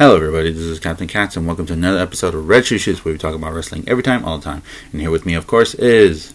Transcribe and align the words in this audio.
Hello, 0.00 0.16
everybody. 0.16 0.50
This 0.50 0.62
is 0.62 0.80
Captain 0.80 1.06
Katz, 1.06 1.36
and 1.36 1.46
welcome 1.46 1.66
to 1.66 1.74
another 1.74 1.98
episode 1.98 2.34
of 2.34 2.48
Red 2.48 2.64
Shoe 2.64 2.78
Shoots, 2.78 3.04
where 3.04 3.12
we 3.12 3.18
talk 3.18 3.34
about 3.34 3.52
wrestling 3.52 3.84
every 3.86 4.02
time, 4.02 4.24
all 4.24 4.38
the 4.38 4.42
time. 4.42 4.62
And 4.92 5.02
here 5.02 5.10
with 5.10 5.26
me, 5.26 5.34
of 5.34 5.46
course, 5.46 5.74
is 5.74 6.32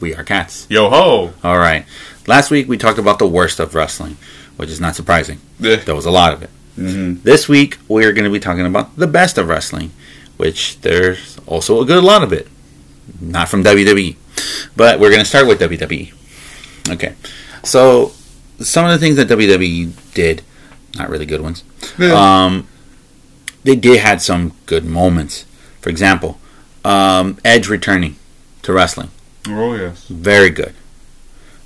We 0.00 0.16
Are 0.16 0.24
Cats. 0.24 0.66
Yo 0.68 0.90
ho! 0.90 1.32
All 1.44 1.58
right. 1.58 1.86
Last 2.26 2.50
week 2.50 2.66
we 2.66 2.76
talked 2.76 2.98
about 2.98 3.20
the 3.20 3.28
worst 3.28 3.60
of 3.60 3.72
wrestling, 3.76 4.16
which 4.56 4.68
is 4.68 4.80
not 4.80 4.96
surprising. 4.96 5.38
Yeah. 5.60 5.76
There 5.76 5.94
was 5.94 6.06
a 6.06 6.10
lot 6.10 6.32
of 6.32 6.42
it. 6.42 6.50
Mm-hmm. 6.76 7.22
This 7.22 7.48
week 7.48 7.78
we're 7.86 8.12
going 8.12 8.24
to 8.24 8.30
be 8.30 8.40
talking 8.40 8.66
about 8.66 8.96
the 8.96 9.06
best 9.06 9.38
of 9.38 9.46
wrestling, 9.46 9.92
which 10.36 10.80
there's 10.80 11.38
also 11.46 11.80
a 11.80 11.84
good 11.84 12.02
lot 12.02 12.24
of 12.24 12.32
it. 12.32 12.48
Not 13.20 13.48
from 13.48 13.62
WWE, 13.62 14.16
but 14.74 14.98
we're 14.98 15.10
going 15.10 15.22
to 15.22 15.24
start 15.24 15.46
with 15.46 15.60
WWE. 15.60 16.12
Okay. 16.94 17.14
So 17.62 18.10
some 18.58 18.86
of 18.86 18.90
the 18.90 18.98
things 18.98 19.14
that 19.18 19.28
WWE 19.28 20.14
did, 20.14 20.42
not 20.96 21.10
really 21.10 21.26
good 21.26 21.42
ones. 21.42 21.62
Um, 22.00 22.66
they 23.68 23.76
did 23.76 24.00
had 24.00 24.20
some 24.22 24.52
good 24.66 24.84
moments. 24.84 25.44
For 25.80 25.90
example, 25.90 26.38
um, 26.84 27.38
Edge 27.44 27.68
returning 27.68 28.16
to 28.62 28.72
wrestling, 28.72 29.10
Oh 29.46 29.74
yes. 29.74 30.06
very 30.08 30.50
good. 30.50 30.74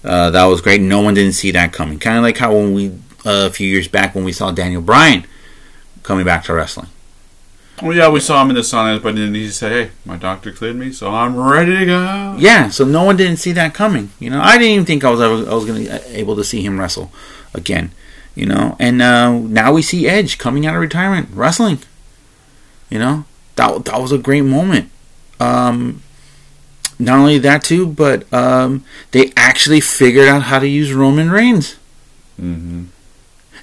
Uh, 0.05 0.31
that 0.31 0.45
was 0.47 0.61
great. 0.61 0.81
No 0.81 1.01
one 1.01 1.15
didn't 1.15 1.35
see 1.35 1.53
that 1.53 1.73
coming. 1.73 1.99
Kind 1.99 2.17
of 2.19 2.23
like 2.25 2.39
how 2.39 2.53
when 2.53 2.75
we 2.75 2.89
uh, 3.25 3.47
a 3.47 3.51
few 3.51 3.69
years 3.69 3.87
back 3.87 4.15
when 4.17 4.25
we 4.25 4.33
saw 4.33 4.51
Daniel 4.51 4.83
Bryan 4.83 5.25
coming 6.03 6.25
back 6.25 6.43
to 6.45 6.53
wrestling. 6.55 6.89
Well, 7.81 7.97
yeah, 7.97 8.09
we 8.11 8.21
saw 8.21 8.43
him 8.43 8.51
in 8.51 8.57
the 8.57 8.63
sun, 8.65 9.01
but 9.03 9.15
then 9.15 9.35
he 9.35 9.49
said, 9.49 9.73
"Hey, 9.73 9.91
my 10.05 10.17
doctor 10.17 10.53
cleared 10.53 10.77
me, 10.77 10.93
so 10.93 11.11
I'm 11.15 11.37
ready 11.37 11.77
to 11.79 11.87
go." 11.87 12.37
Yeah, 12.39 12.69
so 12.69 12.85
no 12.85 13.05
one 13.05 13.17
didn't 13.17 13.39
see 13.39 13.53
that 13.53 13.75
coming. 13.75 14.11
You 14.21 14.31
know, 14.31 14.41
I 14.41 14.59
didn't 14.59 14.73
even 14.73 14.87
think 14.87 15.05
I 15.05 15.11
was 15.11 15.21
ever, 15.21 15.35
I 15.51 15.55
was 15.55 15.65
going 15.65 15.85
to 15.85 15.91
be 15.91 16.15
able 16.17 16.37
to 16.37 16.45
see 16.45 16.63
him 16.63 16.79
wrestle 16.79 17.11
again. 17.55 17.91
You 18.35 18.47
know, 18.47 18.77
and 18.79 19.01
uh, 19.03 19.33
now 19.39 19.73
we 19.73 19.83
see 19.83 20.09
Edge 20.09 20.39
coming 20.39 20.65
out 20.67 20.75
of 20.75 20.81
retirement 20.81 21.29
wrestling. 21.33 21.79
You 22.93 22.99
know, 22.99 23.25
that 23.57 23.87
that 23.87 24.03
was 24.03 24.13
a 24.13 24.19
great 24.19 24.45
moment. 24.45 24.91
Um, 25.41 26.03
not 26.99 27.19
only 27.21 27.39
that 27.39 27.65
too, 27.65 27.87
but 27.87 28.31
um, 28.35 28.85
they 29.13 29.33
actually 29.35 29.81
figured 29.81 30.29
out 30.29 30.43
how 30.43 30.59
to 30.59 30.69
use 30.69 30.93
Roman 30.93 31.31
Reigns. 31.31 31.77
Mm-hmm. 32.39 32.85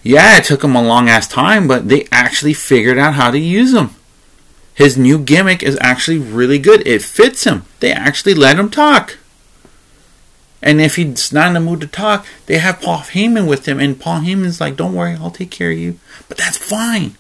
Yeah, 0.02 0.38
it 0.38 0.46
took 0.46 0.64
him 0.64 0.76
a 0.76 0.82
long 0.82 1.10
ass 1.10 1.28
time, 1.28 1.68
but 1.68 1.90
they 1.90 2.08
actually 2.12 2.56
figured 2.56 2.98
out 2.98 3.14
how 3.14 3.30
to 3.30 3.38
use 3.38 3.72
him. 3.72 3.92
His 4.74 4.98
new 4.98 5.20
gimmick 5.20 5.62
is 5.62 5.78
actually 5.80 6.18
really 6.18 6.58
good. 6.58 6.88
It 6.88 7.04
fits 7.04 7.44
him. 7.44 7.66
They 7.82 7.92
actually 7.92 8.34
let 8.34 8.58
him 8.58 8.72
talk. 8.72 9.20
And 10.60 10.82
if 10.82 10.96
he's 10.96 11.32
not 11.32 11.50
in 11.50 11.54
the 11.54 11.60
mood 11.60 11.82
to 11.82 11.88
talk, 11.88 12.26
they 12.48 12.58
have 12.58 12.82
Paul 12.82 13.02
Heyman 13.02 13.48
with 13.48 13.68
him, 13.68 13.80
and 13.80 14.00
Paul 14.00 14.22
Heyman's 14.22 14.60
like, 14.60 14.76
"Don't 14.76 14.96
worry, 14.96 15.14
I'll 15.14 15.30
take 15.30 15.52
care 15.52 15.70
of 15.70 15.78
you." 15.78 16.00
But 16.28 16.40
that's 16.40 16.58
fine. 16.58 17.16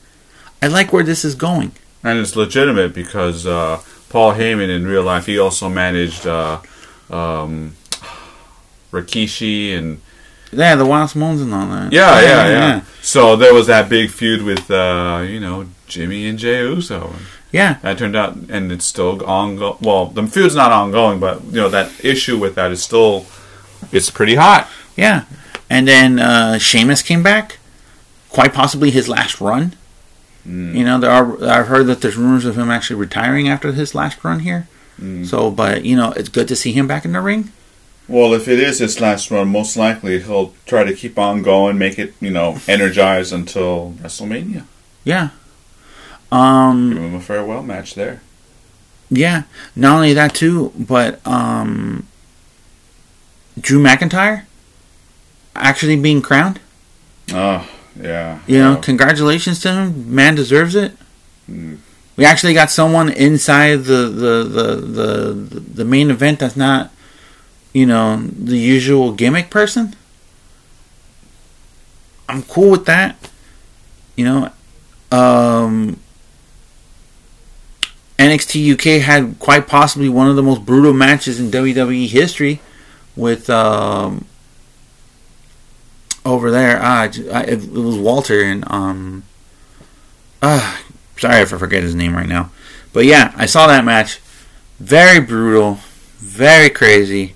I 0.59 0.65
like 0.65 0.91
where 0.91 1.03
this 1.03 1.23
is 1.23 1.35
going. 1.35 1.73
And 2.03 2.17
it's 2.19 2.35
legitimate 2.35 2.93
because 2.93 3.45
uh, 3.45 3.81
Paul 4.09 4.33
Heyman 4.33 4.69
in 4.69 4.87
real 4.87 5.03
life, 5.03 5.25
he 5.25 5.37
also 5.37 5.67
managed 5.69 6.25
uh, 6.25 6.59
um, 7.09 7.75
Rikishi 8.91 9.77
and 9.77 10.01
Yeah, 10.51 10.75
the 10.75 10.85
Wild 10.85 11.09
Samoans 11.09 11.41
and 11.41 11.53
all 11.53 11.67
that. 11.67 11.91
yeah, 11.91 12.21
yeah, 12.21 12.47
yeah, 12.47 12.81
So 13.01 13.35
there 13.35 13.53
was 13.53 13.67
that 13.67 13.89
big 13.89 14.11
feud 14.11 14.43
with 14.43 14.69
uh, 14.71 15.23
you 15.27 15.39
know 15.39 15.67
Jimmy 15.87 16.27
and 16.27 16.39
Jey 16.39 16.61
Uso. 16.61 17.13
Yeah, 17.51 17.79
That 17.81 17.97
turned 17.97 18.15
out, 18.15 18.35
and 18.49 18.71
it's 18.71 18.85
still 18.85 19.25
ongoing. 19.25 19.77
Well, 19.81 20.05
the 20.05 20.25
feud's 20.27 20.53
not 20.55 20.71
ongoing, 20.71 21.19
but 21.19 21.43
you 21.45 21.53
know 21.61 21.69
that 21.69 21.91
issue 22.05 22.37
with 22.37 22.53
that 22.55 22.71
is 22.71 22.81
still 22.83 23.25
it's 23.91 24.09
pretty 24.09 24.35
hot. 24.35 24.69
yeah. 24.95 25.25
And 25.71 25.87
then 25.87 26.17
uh, 26.19 26.57
Sheamus 26.57 27.03
came 27.03 27.21
back, 27.21 27.57
quite 28.29 28.53
possibly 28.53 28.89
his 28.89 29.07
last 29.07 29.39
run. 29.39 29.75
You 30.45 30.83
know, 30.83 30.99
there 30.99 31.11
are 31.11 31.43
I've 31.43 31.67
heard 31.67 31.87
that 31.87 32.01
there's 32.01 32.17
rumors 32.17 32.45
of 32.45 32.57
him 32.57 32.71
actually 32.71 32.95
retiring 32.95 33.47
after 33.49 33.71
his 33.71 33.93
last 33.93 34.23
run 34.23 34.39
here. 34.39 34.67
So, 35.23 35.49
but 35.49 35.85
you 35.85 35.95
know, 35.95 36.11
it's 36.11 36.27
good 36.27 36.47
to 36.49 36.55
see 36.55 36.73
him 36.73 36.87
back 36.87 37.05
in 37.05 37.13
the 37.13 37.21
ring. 37.21 37.51
Well, 38.07 38.33
if 38.33 38.47
it 38.47 38.59
is 38.59 38.79
his 38.79 38.99
last 38.99 39.31
run, 39.31 39.47
most 39.49 39.77
likely 39.77 40.19
he'll 40.19 40.53
try 40.65 40.83
to 40.83 40.93
keep 40.93 41.17
on 41.19 41.41
going, 41.43 41.77
make 41.77 41.99
it, 41.99 42.15
you 42.19 42.31
know, 42.31 42.57
energized 42.67 43.31
until 43.31 43.93
WrestleMania. 44.01 44.65
Yeah. 45.03 45.29
Um. 46.31 46.93
Give 46.93 47.03
him 47.03 47.15
a 47.15 47.21
farewell 47.21 47.63
match 47.63 47.93
there. 47.95 48.21
Yeah. 49.09 49.43
Not 49.75 49.95
only 49.95 50.13
that 50.13 50.33
too, 50.33 50.73
but 50.77 51.25
um. 51.25 52.07
Drew 53.59 53.81
McIntyre 53.81 54.45
actually 55.55 55.95
being 55.95 56.21
crowned. 56.21 56.59
Oh, 57.31 57.69
yeah. 57.99 58.39
You 58.47 58.59
know, 58.59 58.77
Oh, 58.77 58.81
congratulations 58.81 59.59
to 59.61 59.73
him. 59.73 60.13
Man 60.13 60.35
deserves 60.35 60.75
it. 60.75 60.93
Mm. 61.49 61.79
We 62.15 62.25
actually 62.25 62.53
got 62.53 62.71
someone 62.71 63.09
inside 63.09 63.83
the 63.83 64.09
the, 64.09 64.43
the 64.43 64.75
the 64.75 65.59
the 65.59 65.85
main 65.85 66.09
event 66.09 66.39
that's 66.39 66.57
not, 66.57 66.91
you 67.73 67.85
know, 67.85 68.17
the 68.17 68.57
usual 68.57 69.13
gimmick 69.13 69.49
person. 69.49 69.95
I'm 72.27 72.43
cool 72.43 72.71
with 72.71 72.85
that. 72.85 73.15
You 74.15 74.25
know, 74.25 74.51
um, 75.11 75.99
NXT 78.17 78.73
UK 78.73 79.01
had 79.01 79.39
quite 79.39 79.67
possibly 79.67 80.09
one 80.09 80.29
of 80.29 80.35
the 80.35 80.43
most 80.43 80.65
brutal 80.65 80.93
matches 80.93 81.39
in 81.39 81.51
WWE 81.51 82.07
history 82.07 82.59
with 83.15 83.49
um, 83.49 84.25
over 86.25 86.51
there. 86.51 86.79
Ah, 86.81 87.01
I- 87.03 87.43
it, 87.43 87.63
it 87.63 87.71
was 87.71 87.97
Walter 87.97 88.41
and 88.43 88.63
um, 88.71 89.23
ah, 90.41 90.81
sorry 91.17 91.41
if 91.41 91.53
I 91.53 91.57
forget 91.57 91.83
his 91.83 91.95
name 91.95 92.15
right 92.15 92.27
now, 92.29 92.51
but 92.93 93.05
yeah, 93.05 93.33
I 93.35 93.45
saw 93.45 93.67
that 93.67 93.85
match. 93.85 94.19
Very 94.79 95.19
brutal, 95.19 95.79
very 96.17 96.69
crazy. 96.69 97.35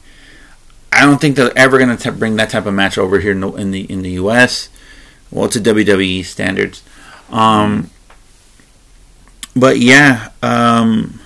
I 0.91 1.01
don't 1.05 1.19
think 1.19 1.35
they're 1.35 1.57
ever 1.57 1.79
gonna 1.79 1.97
t- 1.97 2.09
bring 2.11 2.35
that 2.37 2.49
type 2.51 2.65
of 2.65 2.73
match 2.73 2.97
over 2.97 3.19
here 3.19 3.31
in 3.31 3.39
the 3.41 3.51
in 3.53 3.71
the, 3.71 3.81
in 3.91 4.01
the 4.03 4.11
U.S. 4.11 4.69
Well, 5.31 5.49
to 5.49 5.59
WWE 5.59 6.23
standards. 6.23 6.83
Um, 7.31 7.89
but 9.55 9.79
yeah, 9.79 10.29
um, 10.43 11.19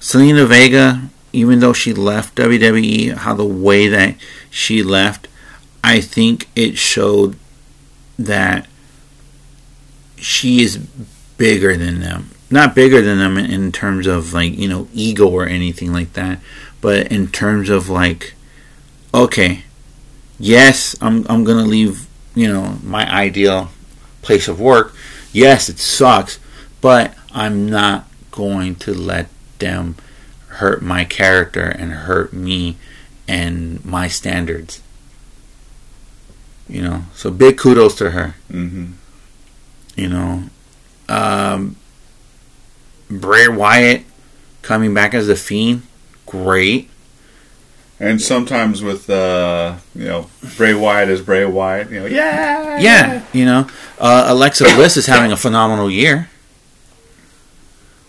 Zelina 0.00 0.46
Vega, 0.46 1.08
even 1.32 1.60
though 1.60 1.72
she 1.72 1.92
left 1.92 2.34
WWE, 2.36 3.14
how 3.14 3.34
the 3.34 3.44
way 3.44 3.86
that 3.88 4.16
she 4.50 4.82
left, 4.82 5.27
I 5.88 6.02
think 6.02 6.50
it 6.54 6.76
showed 6.76 7.38
that 8.18 8.66
she 10.16 10.60
is 10.60 10.76
bigger 10.76 11.78
than 11.78 12.00
them. 12.00 12.28
Not 12.50 12.74
bigger 12.74 13.00
than 13.00 13.16
them 13.16 13.38
in, 13.38 13.72
terms 13.72 14.06
of 14.06 14.34
like, 14.34 14.52
you 14.52 14.68
know, 14.68 14.88
ego 14.92 15.26
or 15.26 15.46
anything 15.46 15.90
like 15.90 16.12
that, 16.12 16.40
but 16.82 17.10
in 17.10 17.28
terms 17.28 17.70
of 17.70 17.88
like, 17.88 18.34
okay, 19.14 19.62
yes, 20.38 20.94
I'm, 21.00 21.24
I'm 21.26 21.42
going 21.42 21.64
to 21.64 21.70
leave, 21.70 22.06
you 22.34 22.48
know, 22.48 22.78
my 22.82 23.10
ideal 23.10 23.70
place 24.20 24.46
of 24.46 24.60
work. 24.60 24.94
Yes, 25.32 25.70
it 25.70 25.78
sucks, 25.78 26.38
but 26.82 27.14
I'm 27.32 27.66
not 27.66 28.04
going 28.30 28.74
to 28.76 28.92
let 28.92 29.28
them 29.58 29.96
hurt 30.48 30.82
my 30.82 31.06
character 31.06 31.64
and 31.64 31.92
hurt 31.92 32.34
me 32.34 32.76
and 33.26 33.82
my 33.86 34.06
standards. 34.06 34.82
You 36.68 36.82
know, 36.82 37.02
so 37.14 37.30
big 37.30 37.56
kudos 37.56 37.94
to 37.96 38.10
her. 38.10 38.34
Mm-hmm. 38.50 38.92
You 39.96 40.08
know, 40.08 40.42
um, 41.08 41.76
Bray 43.10 43.48
Wyatt 43.48 44.04
coming 44.62 44.92
back 44.92 45.14
as 45.14 45.26
the 45.26 45.36
Fiend, 45.36 45.82
great. 46.26 46.90
And 48.00 48.22
sometimes 48.22 48.80
with, 48.80 49.10
uh, 49.10 49.76
you 49.94 50.04
know, 50.04 50.30
Bray 50.56 50.74
Wyatt 50.74 51.08
as 51.08 51.20
Bray 51.20 51.44
Wyatt, 51.44 51.90
you 51.90 52.00
know, 52.00 52.06
yeah! 52.06 52.78
Yeah, 52.78 53.24
you 53.32 53.44
know, 53.44 53.66
uh, 53.98 54.26
Alexa 54.28 54.64
Bliss 54.76 54.96
is 54.96 55.06
having 55.06 55.32
a 55.32 55.36
phenomenal 55.36 55.90
year. 55.90 56.28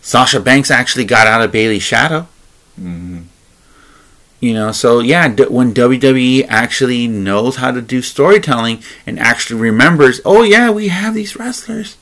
Sasha 0.01 0.39
Banks 0.39 0.69
actually 0.69 1.05
got 1.05 1.27
out 1.27 1.41
of 1.41 1.51
Bayley's 1.51 1.83
shadow. 1.83 2.27
hmm 2.75 3.21
You 4.39 4.53
know, 4.53 4.71
so 4.71 4.99
yeah, 4.99 5.27
d- 5.27 5.43
when 5.49 5.73
WWE 5.73 6.45
actually 6.47 7.07
knows 7.07 7.57
how 7.57 7.71
to 7.71 7.81
do 7.81 8.01
storytelling 8.01 8.81
and 9.05 9.19
actually 9.19 9.59
remembers, 9.59 10.21
oh 10.23 10.43
yeah, 10.43 10.69
we 10.69 10.87
have 10.87 11.13
these 11.13 11.35
wrestlers. 11.35 11.97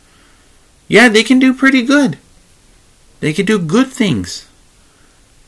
Yeah, 0.88 1.10
they 1.10 1.24
can 1.24 1.40
do 1.40 1.54
pretty 1.54 1.82
good. 1.82 2.18
They 3.20 3.34
can 3.34 3.46
do 3.46 3.58
good 3.58 3.88
things 3.88 4.48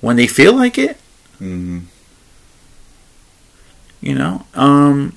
when 0.02 0.16
they 0.16 0.26
feel 0.28 0.54
like 0.56 0.78
it. 0.78 0.98
hmm 1.38 1.80
You 4.02 4.16
know, 4.16 4.46
um, 4.56 5.16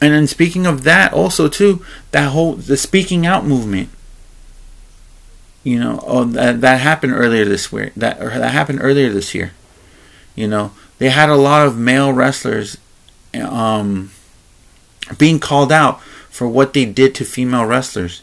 and 0.00 0.14
then 0.14 0.26
speaking 0.26 0.66
of 0.66 0.82
that, 0.84 1.12
also 1.12 1.46
too, 1.48 1.84
that 2.10 2.30
whole 2.30 2.54
the 2.54 2.76
speaking 2.76 3.26
out 3.26 3.44
movement. 3.46 3.90
You 5.62 5.78
know, 5.78 6.02
oh, 6.06 6.24
that 6.24 6.62
that 6.62 6.80
happened 6.80 7.12
earlier 7.12 7.44
this 7.44 7.70
year. 7.70 7.92
That 7.96 8.20
or 8.20 8.30
that 8.30 8.52
happened 8.52 8.78
earlier 8.82 9.10
this 9.10 9.34
year. 9.34 9.52
You 10.40 10.48
know, 10.48 10.72
they 10.96 11.10
had 11.10 11.28
a 11.28 11.36
lot 11.36 11.66
of 11.66 11.76
male 11.76 12.14
wrestlers, 12.14 12.78
um, 13.34 14.10
being 15.18 15.38
called 15.38 15.70
out 15.70 16.00
for 16.30 16.48
what 16.48 16.72
they 16.72 16.86
did 16.86 17.14
to 17.16 17.26
female 17.26 17.66
wrestlers. 17.66 18.22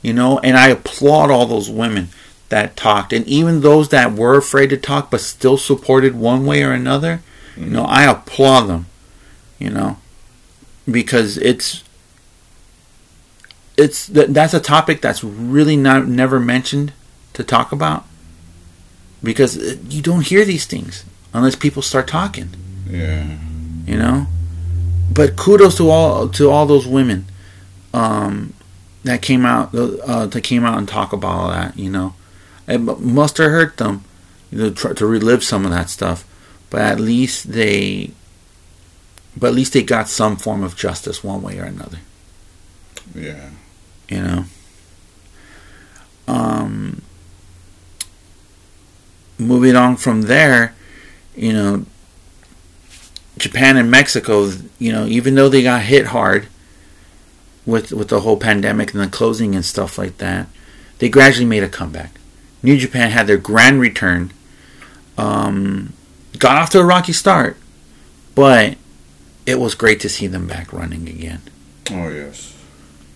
You 0.00 0.14
know, 0.14 0.38
and 0.38 0.56
I 0.56 0.68
applaud 0.68 1.30
all 1.30 1.44
those 1.44 1.68
women 1.68 2.08
that 2.48 2.78
talked, 2.78 3.12
and 3.12 3.26
even 3.26 3.60
those 3.60 3.90
that 3.90 4.14
were 4.14 4.38
afraid 4.38 4.70
to 4.70 4.78
talk 4.78 5.10
but 5.10 5.20
still 5.20 5.58
supported 5.58 6.14
one 6.14 6.46
way 6.46 6.62
or 6.62 6.72
another. 6.72 7.20
You 7.58 7.66
know, 7.66 7.84
I 7.84 8.04
applaud 8.04 8.62
them. 8.62 8.86
You 9.58 9.68
know, 9.68 9.98
because 10.90 11.36
it's 11.36 11.84
it's 13.76 14.06
that's 14.06 14.54
a 14.54 14.60
topic 14.60 15.02
that's 15.02 15.22
really 15.22 15.76
not 15.76 16.08
never 16.08 16.40
mentioned 16.40 16.94
to 17.34 17.44
talk 17.44 17.70
about 17.70 18.06
because 19.22 19.76
you 19.92 20.00
don't 20.00 20.24
hear 20.24 20.46
these 20.46 20.64
things 20.64 21.04
unless 21.32 21.56
people 21.56 21.82
start 21.82 22.08
talking. 22.08 22.50
Yeah. 22.88 23.36
You 23.86 23.96
know, 23.96 24.26
but 25.12 25.36
kudos 25.36 25.76
to 25.78 25.90
all 25.90 26.28
to 26.28 26.50
all 26.50 26.66
those 26.66 26.86
women 26.86 27.26
um, 27.94 28.52
that 29.04 29.22
came 29.22 29.46
out 29.46 29.74
uh, 29.74 30.26
that 30.26 30.42
came 30.42 30.64
out 30.64 30.78
and 30.78 30.88
talk 30.88 31.12
about 31.12 31.30
all 31.30 31.48
that. 31.50 31.78
You 31.78 31.90
know, 31.90 32.14
it 32.66 32.78
must 32.78 33.38
have 33.38 33.50
hurt 33.50 33.78
them 33.78 34.04
you 34.50 34.58
know, 34.58 34.70
to 34.70 35.06
relive 35.06 35.42
some 35.42 35.64
of 35.64 35.70
that 35.70 35.90
stuff, 35.90 36.24
but 36.70 36.80
at 36.80 37.00
least 37.00 37.52
they, 37.52 38.12
but 39.36 39.48
at 39.48 39.54
least 39.54 39.72
they 39.72 39.82
got 39.82 40.08
some 40.08 40.36
form 40.36 40.62
of 40.62 40.76
justice 40.76 41.24
one 41.24 41.42
way 41.42 41.58
or 41.58 41.64
another. 41.64 41.98
Yeah. 43.14 43.50
You 44.08 44.22
know. 44.22 44.44
Um. 46.26 47.02
Moving 49.40 49.76
on 49.76 49.96
from 49.96 50.22
there, 50.22 50.74
you 51.38 51.52
know, 51.52 51.84
Japan 53.38 53.76
and 53.76 53.90
Mexico, 53.90 54.50
you 54.78 54.92
know, 54.92 55.06
even 55.06 55.34
though 55.34 55.48
they 55.48 55.62
got 55.62 55.82
hit 55.82 56.06
hard 56.06 56.48
with 57.64 57.92
with 57.92 58.08
the 58.08 58.20
whole 58.20 58.36
pandemic 58.36 58.92
and 58.92 59.02
the 59.02 59.08
closing 59.08 59.54
and 59.54 59.64
stuff 59.64 59.98
like 59.98 60.18
that, 60.18 60.48
they 60.98 61.08
gradually 61.08 61.46
made 61.46 61.62
a 61.62 61.68
comeback. 61.68 62.18
New 62.62 62.76
Japan 62.76 63.10
had 63.10 63.26
their 63.26 63.36
grand 63.36 63.80
return. 63.80 64.32
Um, 65.16 65.92
got 66.38 66.56
off 66.56 66.70
to 66.70 66.80
a 66.80 66.84
rocky 66.84 67.12
start, 67.12 67.56
but 68.34 68.76
it 69.46 69.60
was 69.60 69.74
great 69.74 70.00
to 70.00 70.08
see 70.08 70.26
them 70.26 70.46
back 70.46 70.72
running 70.72 71.08
again. 71.08 71.42
Oh 71.90 72.08
yes. 72.08 72.54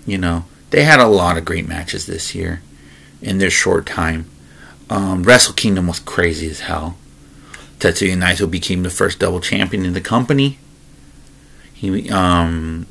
You 0.07 0.19
know, 0.19 0.45
they 0.71 0.85
had 0.85 1.01
a 1.01 1.07
lot 1.07 1.37
of 1.37 1.45
great 1.45 1.69
matches 1.69 2.07
this 2.07 2.35
year 2.35 2.63
in 3.21 3.39
their 3.39 3.51
short 3.51 3.87
time. 3.87 4.27
Um, 4.91 5.23
Wrestle 5.23 5.55
Kingdom 5.55 5.87
was 5.87 5.99
crazy 5.99 6.49
as 6.49 6.61
hell. 6.61 6.97
Tetsuya 7.83 8.17
Naito 8.17 8.49
became 8.49 8.85
the 8.85 8.91
first 8.91 9.19
double 9.19 9.41
champion 9.41 9.85
in 9.85 9.93
the 9.93 10.01
company. 10.01 10.59
He 11.75 12.09
um 12.11 12.87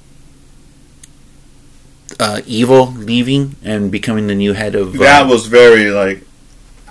uh, 2.20 2.42
Evil 2.46 2.88
leaving 2.92 3.56
and 3.64 3.90
becoming 3.90 4.28
the 4.28 4.36
new 4.36 4.52
head 4.54 4.76
of 4.76 4.94
uh, 4.96 5.00
That 5.00 5.28
was 5.28 5.48
very 5.48 5.90
like. 5.90 6.24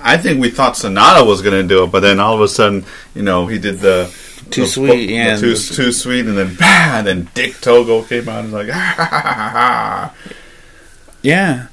I 0.03 0.17
think 0.17 0.41
we 0.41 0.49
thought 0.51 0.75
Sanada 0.75 1.27
was 1.27 1.43
going 1.43 1.61
to 1.61 1.69
do 1.69 1.85
it, 1.85 1.89
but 1.93 2.01
then 2.01 2.19
all 2.21 2.35
of 2.35 2.41
a 2.41 2.49
sudden, 2.49 2.87
you 3.15 3.21
know, 3.23 3.47
he 3.49 3.59
did 3.59 3.81
the 3.81 4.11
Too 4.51 4.63
the- 4.63 4.67
Sweet, 4.67 5.07
the 5.09 5.13
yeah. 5.13 5.37
too, 5.37 5.55
too 5.55 5.93
sweet, 5.93 6.25
and 6.25 6.39
then 6.39 6.57
bah, 6.59 6.97
and 6.99 7.07
then 7.07 7.29
Dick 7.35 7.61
Togo 7.61 8.03
came 8.03 8.27
out 8.31 8.45
and 8.45 8.53
was 8.53 8.67
like, 8.67 8.75
ah, 8.75 8.95
ha, 8.97 9.05
ha, 9.05 9.21
ha, 9.21 9.49
ha. 9.51 10.15
yeah, 11.21 11.67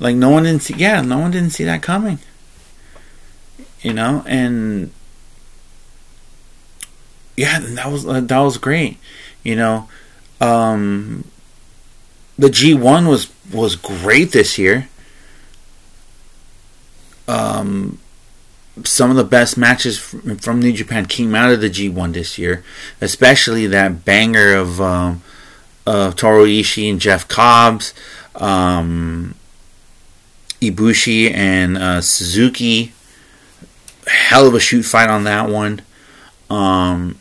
like 0.00 0.16
no 0.16 0.30
one 0.30 0.42
didn't 0.42 0.62
see. 0.62 0.74
Yeah, 0.74 1.00
no 1.00 1.20
one 1.20 1.30
didn't 1.30 1.50
see 1.50 1.62
that 1.64 1.80
coming. 1.80 2.18
You 3.82 3.94
know, 3.94 4.24
and 4.26 4.90
yeah, 7.40 7.58
that 7.58 7.90
was 7.90 8.06
uh, 8.06 8.20
that 8.20 8.38
was 8.40 8.58
great. 8.58 8.98
You 9.42 9.56
know, 9.56 9.88
um, 10.42 11.24
the 12.38 12.50
G 12.50 12.74
one 12.74 13.08
was 13.08 13.32
was 13.50 13.76
great 13.76 14.32
this 14.32 14.58
year. 14.58 14.90
Um, 17.26 17.98
some 18.84 19.08
of 19.08 19.16
the 19.16 19.24
best 19.24 19.56
matches 19.56 19.98
from, 19.98 20.60
New 20.60 20.72
Japan 20.72 21.06
came 21.06 21.34
out 21.34 21.50
of 21.50 21.62
the 21.62 21.70
G 21.70 21.88
one 21.88 22.12
this 22.12 22.36
year, 22.36 22.62
especially 23.00 23.66
that 23.68 24.04
banger 24.04 24.52
of 24.52 24.78
um, 24.78 25.22
of 25.86 26.22
and 26.22 27.00
Jeff 27.00 27.26
Cobbs, 27.26 27.94
um, 28.34 29.34
Ibushi 30.60 31.32
and 31.32 31.78
uh, 31.78 32.02
Suzuki. 32.02 32.92
Hell 34.06 34.46
of 34.46 34.54
a 34.54 34.60
shoot 34.60 34.82
fight 34.82 35.08
on 35.08 35.24
that 35.24 35.48
one. 35.48 35.80
Um, 36.50 37.19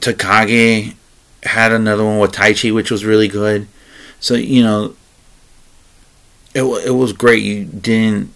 Takagi 0.00 0.94
had 1.42 1.72
another 1.72 2.04
one 2.04 2.18
with 2.18 2.32
Taichi, 2.32 2.74
which 2.74 2.90
was 2.90 3.04
really 3.04 3.28
good. 3.28 3.66
So 4.18 4.34
you 4.34 4.62
know, 4.62 4.94
it 6.54 6.62
it 6.86 6.90
was 6.92 7.12
great. 7.12 7.42
You 7.42 7.64
didn't 7.64 8.34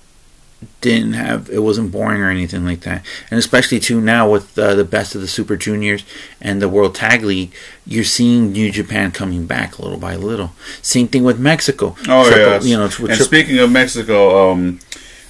didn't 0.81 1.13
have 1.13 1.51
it 1.51 1.59
wasn't 1.63 1.93
boring 1.93 2.21
or 2.23 2.31
anything 2.31 2.65
like 2.65 2.81
that. 2.81 3.05
And 3.31 3.39
especially 3.39 3.81
too 3.81 4.01
now 4.01 4.31
with 4.31 4.59
uh, 4.59 4.75
the 4.75 4.85
best 4.85 5.15
of 5.15 5.21
the 5.21 5.29
Super 5.29 5.57
Juniors 5.57 6.05
and 6.41 6.61
the 6.63 6.69
World 6.69 6.95
Tag 6.95 7.23
League, 7.23 7.53
you're 7.87 8.05
seeing 8.05 8.53
New 8.53 8.71
Japan 8.71 9.11
coming 9.11 9.47
back 9.47 9.79
little 9.79 9.99
by 9.99 10.17
little. 10.17 10.53
Same 10.83 11.09
thing 11.09 11.25
with 11.25 11.39
Mexico. 11.39 11.97
Oh 12.09 12.29
Triple- 12.29 12.53
yes. 12.53 12.67
you 12.67 12.77
know, 12.77 12.85
and 12.85 12.93
tri- 12.93 13.15
speaking 13.15 13.59
of 13.59 13.71
Mexico, 13.71 14.51
um, 14.53 14.81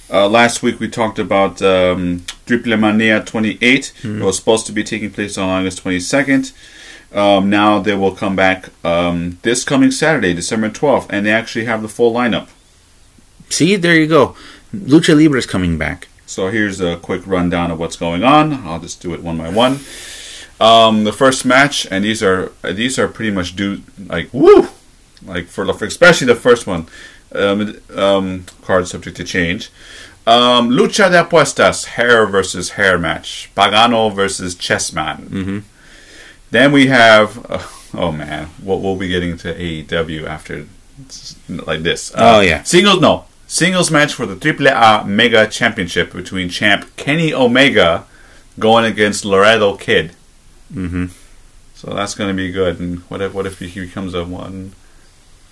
uh, 0.09 0.27
last 0.29 0.61
week 0.63 0.79
we 0.79 0.87
talked 0.87 1.19
about 1.19 1.61
um, 1.61 2.23
Triple 2.45 2.77
Mania 2.77 3.23
28. 3.23 3.93
Hmm. 4.01 4.21
It 4.21 4.25
was 4.25 4.37
supposed 4.37 4.65
to 4.67 4.71
be 4.71 4.83
taking 4.83 5.11
place 5.11 5.37
on 5.37 5.49
August 5.49 5.83
22nd. 5.83 6.53
Um, 7.15 7.49
now 7.49 7.79
they 7.79 7.95
will 7.95 8.13
come 8.15 8.35
back 8.35 8.69
um, 8.83 9.37
this 9.41 9.63
coming 9.63 9.91
Saturday, 9.91 10.33
December 10.33 10.69
12th, 10.69 11.07
and 11.09 11.25
they 11.25 11.31
actually 11.31 11.65
have 11.65 11.81
the 11.81 11.87
full 11.87 12.13
lineup. 12.13 12.49
see, 13.49 13.75
there 13.75 13.95
you 13.95 14.07
go. 14.07 14.35
Lucha 14.75 15.15
Libre 15.15 15.39
is 15.39 15.45
coming 15.45 15.77
back. 15.77 16.07
So 16.25 16.49
here's 16.49 16.81
a 16.81 16.97
quick 16.97 17.25
rundown 17.25 17.71
of 17.71 17.79
what's 17.79 17.95
going 17.95 18.23
on. 18.23 18.53
I'll 18.67 18.79
just 18.79 19.01
do 19.01 19.13
it 19.13 19.21
one 19.21 19.37
by 19.37 19.49
one. 19.49 19.79
Um, 20.59 21.03
the 21.03 21.13
first 21.13 21.45
match, 21.45 21.85
and 21.91 22.03
these 22.03 22.23
are 22.23 22.51
these 22.63 22.97
are 22.97 23.07
pretty 23.07 23.31
much 23.31 23.55
due 23.55 23.81
like 24.07 24.33
woo, 24.33 24.69
like 25.23 25.47
for 25.47 25.65
the 25.65 25.73
especially 25.85 26.27
the 26.27 26.35
first 26.35 26.65
one. 26.65 26.87
Um, 27.33 27.77
um, 27.95 28.45
card 28.61 28.87
subject 28.87 29.17
to 29.17 29.23
change. 29.23 29.69
Um, 30.27 30.69
Lucha 30.71 31.09
de 31.11 31.23
apuestas, 31.23 31.85
hair 31.85 32.25
versus 32.25 32.71
hair 32.71 32.97
match. 32.97 33.49
Pagano 33.55 34.13
versus 34.13 34.55
Chessman. 34.55 35.27
Mhm. 35.29 35.63
Then 36.51 36.71
we 36.71 36.87
have, 36.87 37.45
uh, 37.49 37.61
oh 37.93 38.11
man, 38.11 38.47
what 38.61 38.81
we'll 38.81 38.95
be 38.95 39.07
getting 39.07 39.37
to 39.37 39.53
AEW 39.53 40.25
after 40.27 40.65
like 41.49 41.83
this. 41.83 42.11
Uh, 42.15 42.37
Oh, 42.37 42.39
yeah. 42.39 42.63
singles 42.63 43.01
no 43.01 43.25
singles 43.47 43.91
match 43.91 44.13
for 44.13 44.25
the 44.25 44.35
AAA 44.35 45.05
Mega 45.05 45.45
Championship 45.47 46.11
between 46.13 46.49
champ 46.49 46.85
Kenny 46.95 47.31
Omega 47.33 48.05
going 48.57 48.85
against 48.85 49.25
Laredo 49.25 49.75
Kid. 49.75 50.13
hmm 50.73 51.07
So 51.75 51.93
that's 51.93 52.15
going 52.15 52.29
to 52.29 52.33
be 52.33 52.51
good. 52.51 52.79
And 52.79 52.99
what 53.09 53.21
if 53.21 53.33
what 53.33 53.45
if 53.45 53.59
he 53.59 53.79
becomes 53.79 54.13
a 54.15 54.23
one? 54.23 54.71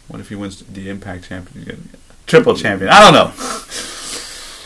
What 0.07 0.19
if 0.19 0.29
he 0.29 0.35
wins 0.35 0.63
the 0.67 0.89
Impact 0.89 1.27
Champion? 1.29 1.89
Triple 2.25 2.55
champion. 2.55 2.89
I 2.89 2.99
don't 3.01 3.13
know. 3.13 3.31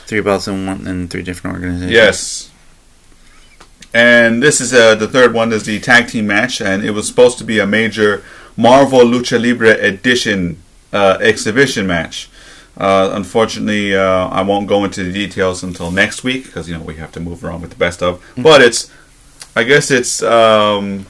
Three 0.08 0.22
belts 0.22 0.48
in 0.48 0.66
one 0.66 0.88
in 0.88 1.08
three 1.10 1.22
different 1.22 1.56
organizations. 1.56 1.92
Yes. 1.92 2.52
And 3.94 4.42
this 4.42 4.62
is 4.62 4.74
uh, 4.74 4.96
the 4.96 5.08
third 5.08 5.34
one. 5.34 5.52
Is 5.52 5.64
the 5.64 5.80
tag 5.80 6.08
team 6.08 6.28
match, 6.28 6.62
and 6.62 6.84
it 6.84 6.92
was 6.92 7.08
supposed 7.08 7.38
to 7.40 7.44
be 7.44 7.60
a 7.60 7.68
major 7.68 8.24
Marvel 8.56 9.02
Lucha 9.02 9.42
Libre 9.42 9.72
edition 9.72 10.64
uh, 10.94 11.18
exhibition 11.20 11.86
match. 11.86 12.30
Uh, 12.78 13.10
unfortunately, 13.14 13.96
uh, 13.96 14.30
I 14.30 14.44
won't 14.44 14.68
go 14.68 14.86
into 14.86 15.04
the 15.04 15.12
details 15.12 15.62
until 15.64 15.92
next 15.92 16.24
week 16.24 16.46
because 16.46 16.70
you 16.70 16.78
know 16.78 16.84
we 16.84 16.96
have 16.96 17.12
to 17.14 17.20
move 17.20 17.44
around 17.44 17.62
with 17.62 17.72
the 17.72 17.78
best 17.78 18.02
of. 18.02 18.24
But 18.38 18.62
it's, 18.62 18.90
I 19.56 19.64
guess 19.64 19.92
it's 19.92 20.24
um, 20.24 21.06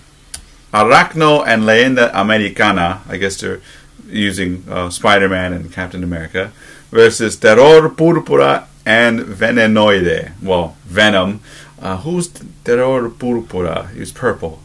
Arachno 0.74 1.46
and 1.46 1.64
Leyenda 1.64 2.10
Americana. 2.14 3.02
I 3.08 3.18
guess 3.18 3.40
they're 3.40 3.62
using 4.08 4.64
uh, 4.70 4.90
Spider-Man 4.90 5.54
and 5.54 5.72
Captain 5.72 6.04
America 6.04 6.52
versus 6.90 7.36
Terror 7.36 7.90
Purpura 7.90 8.68
and 8.88 9.20
Venenoide. 9.20 10.32
Well, 10.42 10.78
Venom. 10.86 11.42
Uh, 11.80 11.98
who's 11.98 12.30
Terror 12.64 13.10
Purpura? 13.10 13.94
He's 13.94 14.12
purple. 14.14 14.60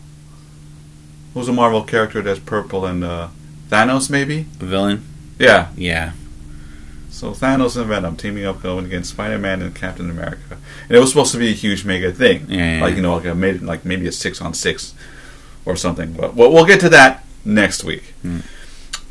Who's 1.35 1.49
a 1.49 1.53
Marvel 1.53 1.83
character 1.83 2.23
that's 2.23 2.39
purple 2.39 2.87
and 2.87 3.03
uh, 3.03 3.29
Thanos? 3.69 4.09
Maybe. 4.09 4.43
The 4.59 4.67
villain. 4.67 5.05
Yeah. 5.39 5.71
Yeah. 5.77 6.13
So 7.11 7.33
Thanos 7.33 7.77
and 7.77 7.87
Venom 7.87 8.17
teaming 8.17 8.45
up 8.45 8.63
going 8.63 8.87
against 8.87 9.11
Spider-Man 9.11 9.61
and 9.61 9.75
Captain 9.75 10.09
America, 10.09 10.57
and 10.89 10.97
it 10.97 10.99
was 10.99 11.11
supposed 11.11 11.33
to 11.33 11.39
be 11.39 11.51
a 11.51 11.53
huge 11.53 11.85
mega 11.85 12.11
thing, 12.11 12.47
Yeah, 12.49 12.77
yeah, 12.77 12.83
like 12.83 12.97
you 12.97 13.03
know, 13.03 13.15
like 13.17 13.27
a 13.27 13.35
made 13.35 13.61
like 13.61 13.85
maybe 13.85 14.07
a 14.09 14.13
six 14.13 14.41
on 14.41 14.55
six 14.55 14.95
or 15.65 15.77
something. 15.77 16.15
But 16.15 16.35
we'll, 16.35 16.51
we'll 16.53 16.65
get 16.65 16.81
to 16.81 16.89
that 16.89 17.25
next 17.45 17.85
week. 17.85 18.15
Hmm. 18.23 18.41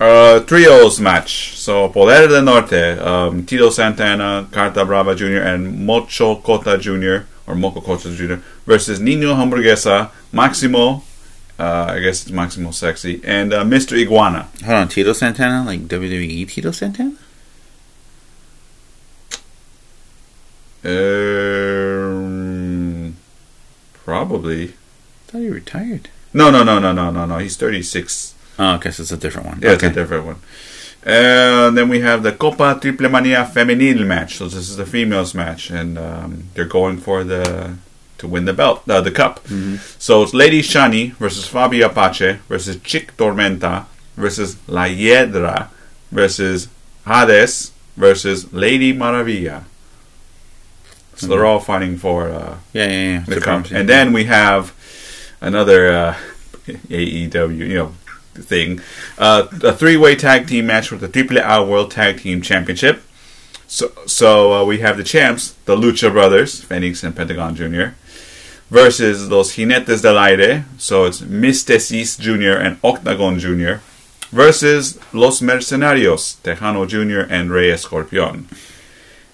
Uh, 0.02 0.40
trios 0.46 1.00
match. 1.00 1.56
So 1.56 1.88
Poder 1.90 2.28
del 2.28 2.42
Norte, 2.44 2.98
um, 3.00 3.46
Tito 3.46 3.70
Santana, 3.70 4.48
Carta 4.52 4.84
Brava 4.84 5.14
Jr. 5.14 5.42
and 5.44 5.86
Mocho 5.86 6.38
Cota 6.42 6.76
Jr. 6.80 7.28
or 7.46 7.54
Moco 7.56 7.82
Cota 7.82 8.10
Jr. 8.10 8.42
versus 8.66 9.00
Nino 9.00 9.36
Hamburguesa, 9.36 10.10
Maximo, 10.32 11.04
Uh, 11.60 11.86
I 11.96 12.00
guess 12.00 12.24
it's 12.24 12.32
Maximo 12.32 12.72
Sexy 12.72 13.22
and 13.24 13.54
uh, 13.54 13.64
Mr. 13.64 13.96
Iguana. 13.96 14.48
Hold 14.66 14.78
on, 14.78 14.88
Tito 14.88 15.14
Santana, 15.14 15.64
like 15.64 15.82
WWE 15.82 16.50
Tito 16.50 16.72
Santana. 16.72 17.14
Um, 22.22 23.16
probably. 23.94 24.70
I 24.70 24.72
thought 25.28 25.40
he 25.42 25.50
retired. 25.50 26.10
No, 26.34 26.50
no, 26.50 26.64
no, 26.64 26.80
no, 26.80 26.92
no, 26.92 27.12
no, 27.12 27.26
no. 27.26 27.38
He's 27.38 27.58
36. 27.58 28.34
Oh, 28.60 28.76
okay, 28.76 28.92
so 28.92 29.02
it's 29.04 29.12
a 29.12 29.18
different 29.18 29.48
one. 29.48 29.60
Yeah, 29.62 29.72
it's 29.74 29.84
a 29.84 29.90
different 29.90 30.26
one. 30.26 30.36
And 31.04 31.76
then 31.76 31.90
we 31.90 32.02
have 32.02 32.22
the 32.22 32.32
Copa 32.32 32.78
Triple 32.80 33.10
Mania 33.10 33.50
Femenil 33.52 34.06
match. 34.06 34.38
So 34.38 34.46
this 34.46 34.70
is 34.70 34.78
the 34.78 34.86
females 34.86 35.34
match, 35.34 35.72
and 35.72 35.98
um, 35.98 36.44
they're 36.54 36.66
going 36.66 36.98
for 36.98 37.24
the 37.24 37.76
to 38.20 38.28
win 38.28 38.46
the 38.46 38.54
belt, 38.54 38.88
uh, 38.88 39.02
the 39.02 39.10
cup. 39.10 39.40
So 39.98 40.22
it's 40.22 40.34
Lady 40.34 40.62
Shani 40.62 41.14
versus 41.14 41.50
Fabi 41.50 41.84
Apache 41.84 42.34
versus 42.48 42.78
Chik 42.78 43.18
Tormenta 43.18 43.86
versus 44.16 44.58
La 44.68 44.86
Hiedra 44.86 45.70
versus 46.12 46.68
Hades 47.08 47.72
versus 47.98 48.54
Lady 48.54 48.94
Maravilla. 48.94 49.64
So 51.16 51.26
they're 51.28 51.46
all 51.48 51.60
fighting 51.60 51.98
for 51.98 52.30
uh, 52.30 52.58
Yeah, 52.74 52.88
yeah, 52.88 53.12
yeah. 53.12 53.20
the 53.28 53.42
cup. 53.42 53.72
And 53.72 53.90
then 53.90 54.14
we 54.14 54.26
have 54.26 54.74
another 55.42 55.92
uh, 55.92 56.16
AEW, 56.68 57.58
you 57.58 57.74
know, 57.74 57.94
thing. 58.34 58.82
Uh, 59.18 59.48
a 59.64 59.74
three-way 59.74 60.16
tag 60.16 60.48
team 60.48 60.68
match 60.68 60.88
for 60.88 60.96
the 60.96 61.08
Triple 61.08 61.38
AAA 61.38 61.68
World 61.68 61.92
Tag 61.92 62.20
Team 62.20 62.42
Championship. 62.42 63.04
So, 63.68 63.92
so 64.06 64.54
uh, 64.54 64.66
we 64.66 64.80
have 64.80 64.98
the 64.98 65.04
champs, 65.04 65.54
the 65.66 65.76
Lucha 65.76 66.12
Brothers, 66.12 66.62
Fenix 66.62 67.04
and 67.04 67.16
Pentagon 67.16 67.56
Jr., 67.56 67.96
versus 68.70 69.30
Los 69.30 69.56
Jinetes 69.56 70.02
del 70.02 70.18
Aire. 70.18 70.66
So 70.78 71.06
it's 71.06 71.22
Myzteziz 71.22 72.20
Jr. 72.20 72.60
and 72.60 72.80
Octagon 72.84 73.40
Jr. 73.40 73.82
versus 74.32 75.00
Los 75.14 75.42
Mercenarios, 75.42 76.38
Texano 76.42 76.88
Jr. 76.88 77.32
and 77.32 77.52
Rey 77.52 77.70
Escorpion. 77.70 78.46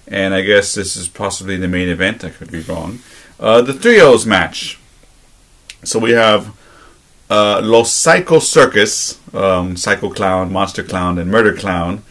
And 0.06 0.34
I 0.34 0.42
guess 0.42 0.74
this 0.74 0.96
is 0.96 1.08
possibly 1.08 1.56
the 1.56 1.68
main 1.68 1.88
event. 1.88 2.24
I 2.24 2.30
could 2.30 2.50
be 2.50 2.60
wrong. 2.60 3.00
Uh, 3.38 3.60
the 3.62 3.74
trios 3.74 4.26
match. 4.26 4.78
So 5.84 5.98
we 5.98 6.12
have 6.12 6.56
uh, 7.30 7.60
Los 7.62 7.92
Psycho 7.92 8.38
Circus, 8.38 9.18
um, 9.34 9.76
Psycho 9.76 10.10
Clown, 10.10 10.52
Monster 10.52 10.82
Clown, 10.82 11.18
and 11.18 11.30
Murder 11.30 11.54
Clown, 11.54 12.02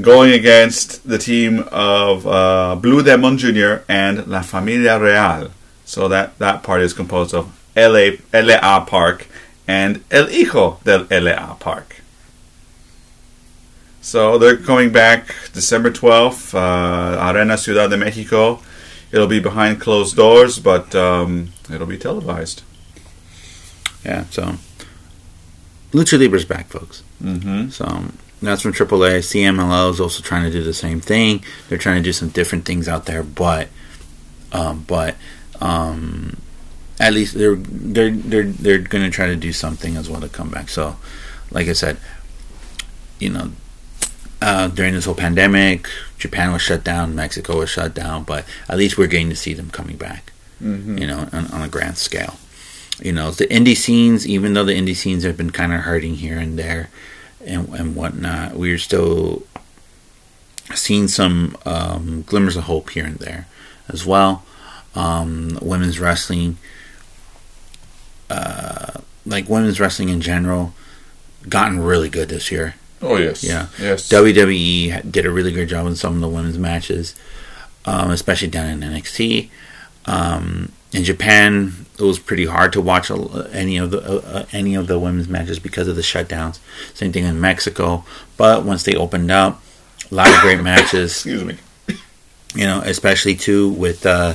going 0.00 0.32
against 0.32 1.06
the 1.06 1.18
team 1.18 1.64
of 1.70 2.26
uh, 2.26 2.76
Blue 2.76 3.02
Demon 3.02 3.38
Jr. 3.38 3.84
and 3.88 4.26
La 4.26 4.42
Familia 4.42 4.98
Real. 4.98 5.50
So 5.84 6.08
that, 6.08 6.38
that 6.38 6.62
part 6.62 6.82
is 6.82 6.92
composed 6.92 7.34
of 7.34 7.52
LA, 7.76 8.10
LA 8.32 8.84
Park 8.84 9.26
and 9.66 10.04
El 10.10 10.26
Hijo 10.26 10.80
del 10.84 11.06
LA 11.10 11.54
Park. 11.54 11.96
So 14.00 14.36
they're 14.36 14.56
coming 14.56 14.92
back 14.92 15.34
December 15.52 15.90
12th, 15.90 16.54
uh, 16.54 17.32
Arena 17.32 17.56
Ciudad 17.56 17.88
de 17.88 17.96
Mexico. 17.96 18.60
It'll 19.10 19.26
be 19.26 19.40
behind 19.40 19.80
closed 19.80 20.16
doors, 20.16 20.58
but 20.58 20.94
um, 20.94 21.52
it'll 21.72 21.86
be 21.86 21.96
televised. 21.96 22.62
Yeah, 24.04 24.24
so 24.30 24.56
Lucha 25.92 26.18
Libre's 26.18 26.44
back, 26.44 26.66
folks. 26.68 27.02
Mm-hmm. 27.22 27.70
So 27.70 28.04
that's 28.42 28.62
from 28.62 28.72
AAA. 28.72 29.18
CMLL 29.20 29.90
is 29.90 30.00
also 30.00 30.22
trying 30.22 30.44
to 30.44 30.50
do 30.50 30.62
the 30.62 30.74
same 30.74 31.00
thing. 31.00 31.44
They're 31.68 31.78
trying 31.78 31.96
to 31.96 32.02
do 32.02 32.12
some 32.12 32.28
different 32.28 32.64
things 32.64 32.88
out 32.88 33.06
there, 33.06 33.22
but 33.22 33.68
um, 34.52 34.84
but 34.86 35.16
um, 35.60 36.36
at 37.00 37.12
least 37.12 37.34
they're 37.34 37.56
they're 37.56 38.10
they're 38.10 38.44
they're 38.44 38.78
going 38.78 39.04
to 39.04 39.10
try 39.10 39.26
to 39.26 39.36
do 39.36 39.52
something 39.52 39.96
as 39.96 40.08
well 40.08 40.20
to 40.20 40.28
come 40.28 40.50
back. 40.50 40.68
So, 40.68 40.96
like 41.50 41.68
I 41.68 41.72
said, 41.72 41.96
you 43.18 43.30
know, 43.30 43.52
uh, 44.42 44.68
during 44.68 44.94
this 44.94 45.06
whole 45.06 45.14
pandemic, 45.14 45.88
Japan 46.18 46.52
was 46.52 46.62
shut 46.62 46.84
down, 46.84 47.14
Mexico 47.14 47.58
was 47.58 47.70
shut 47.70 47.94
down, 47.94 48.24
but 48.24 48.44
at 48.68 48.78
least 48.78 48.98
we're 48.98 49.06
getting 49.06 49.30
to 49.30 49.36
see 49.36 49.54
them 49.54 49.70
coming 49.70 49.96
back. 49.96 50.32
Mm-hmm. 50.62 50.98
You 50.98 51.06
know, 51.06 51.28
on, 51.32 51.46
on 51.48 51.62
a 51.62 51.68
grand 51.68 51.98
scale. 51.98 52.36
You 53.04 53.12
know, 53.12 53.30
the 53.30 53.46
indie 53.48 53.76
scenes, 53.76 54.26
even 54.26 54.54
though 54.54 54.64
the 54.64 54.72
indie 54.72 54.96
scenes 54.96 55.24
have 55.24 55.36
been 55.36 55.50
kind 55.50 55.74
of 55.74 55.82
hurting 55.82 56.14
here 56.16 56.38
and 56.38 56.58
there, 56.58 56.88
and 57.44 57.68
and 57.74 57.94
whatnot, 57.94 58.54
we're 58.56 58.78
still 58.78 59.42
seeing 60.74 61.06
some 61.08 61.54
um, 61.66 62.22
glimmers 62.22 62.56
of 62.56 62.64
hope 62.64 62.88
here 62.90 63.04
and 63.04 63.16
there 63.18 63.46
as 63.90 64.06
well. 64.06 64.42
Um, 64.94 65.58
women's 65.60 66.00
wrestling, 66.00 66.56
uh, 68.30 69.00
like 69.26 69.48
women's 69.50 69.78
wrestling 69.78 70.08
in 70.08 70.22
general, 70.22 70.72
gotten 71.48 71.80
really 71.80 72.08
good 72.08 72.30
this 72.30 72.50
year. 72.50 72.74
Oh 73.02 73.16
yes, 73.16 73.44
Yeah. 73.44 73.66
yes. 73.78 74.08
WWE 74.08 75.10
did 75.12 75.26
a 75.26 75.30
really 75.30 75.52
good 75.52 75.68
job 75.68 75.86
in 75.86 75.94
some 75.94 76.14
of 76.14 76.20
the 76.22 76.28
women's 76.28 76.56
matches, 76.58 77.14
um, 77.84 78.10
especially 78.10 78.48
down 78.48 78.70
in 78.70 78.80
NXT. 78.80 79.50
In 80.94 81.04
Japan, 81.04 81.86
it 81.98 82.02
was 82.02 82.18
pretty 82.18 82.46
hard 82.46 82.72
to 82.74 82.80
watch 82.80 83.10
any 83.10 83.76
of 83.76 83.90
the 83.90 84.00
uh, 84.00 84.38
uh, 84.38 84.46
any 84.52 84.74
of 84.74 84.86
the 84.86 84.98
women's 84.98 85.28
matches 85.28 85.58
because 85.58 85.88
of 85.88 85.96
the 85.96 86.02
shutdowns. 86.02 86.58
Same 86.94 87.12
thing 87.12 87.24
in 87.24 87.40
Mexico, 87.40 88.04
but 88.36 88.64
once 88.64 88.84
they 88.84 88.94
opened 88.94 89.30
up, 89.30 89.62
a 90.10 90.14
lot 90.14 90.28
of 90.32 90.40
great 90.40 90.60
matches. 90.60 91.12
Excuse 91.26 91.44
me. 91.44 91.56
You 92.54 92.66
know, 92.66 92.80
especially 92.84 93.34
too 93.34 93.70
with 93.70 94.06
uh, 94.06 94.34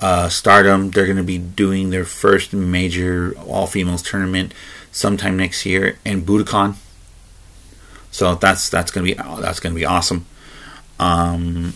uh, 0.00 0.28
Stardom, 0.28 0.90
they're 0.90 1.04
going 1.04 1.18
to 1.18 1.22
be 1.22 1.38
doing 1.38 1.90
their 1.90 2.06
first 2.06 2.54
major 2.54 3.34
all 3.46 3.66
females 3.66 4.02
tournament 4.02 4.54
sometime 4.90 5.36
next 5.36 5.66
year 5.66 5.98
in 6.04 6.22
Budokan. 6.22 6.76
So 8.10 8.34
that's 8.34 8.68
that's 8.68 8.90
gonna 8.90 9.04
be 9.04 9.14
that's 9.14 9.60
gonna 9.60 9.74
be 9.74 9.86
awesome. 9.86 10.26
Um, 10.98 11.74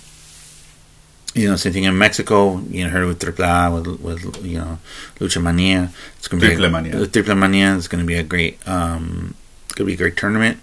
you 1.37 1.50
know, 1.50 1.57
same 1.57 1.73
thing 1.73 1.85
in 1.85 1.99
Mexico. 1.99 2.59
You 2.71 2.85
know, 2.85 2.90
heard 2.90 3.07
with 3.07 3.21
AAA 3.21 3.75
with 3.75 4.00
with 4.00 4.45
you 4.45 4.59
know 4.59 4.78
Lucha 5.19 5.43
Mania. 5.43 5.93
It's 6.16 6.28
gonna 6.28 6.40
be 6.40 6.49
Triple 6.49 6.64
a, 6.64 6.71
Mania. 6.71 6.99
with 6.99 7.12
Triple 7.12 7.35
Mania. 7.35 7.76
It's 7.76 7.88
gonna 7.88 8.05
be 8.05 8.14
a 8.14 8.23
great 8.23 8.59
um, 8.66 9.35
it's 9.66 9.75
gonna 9.75 9.87
be 9.87 9.95
a 9.95 9.99
great 9.99 10.16
tournament. 10.16 10.59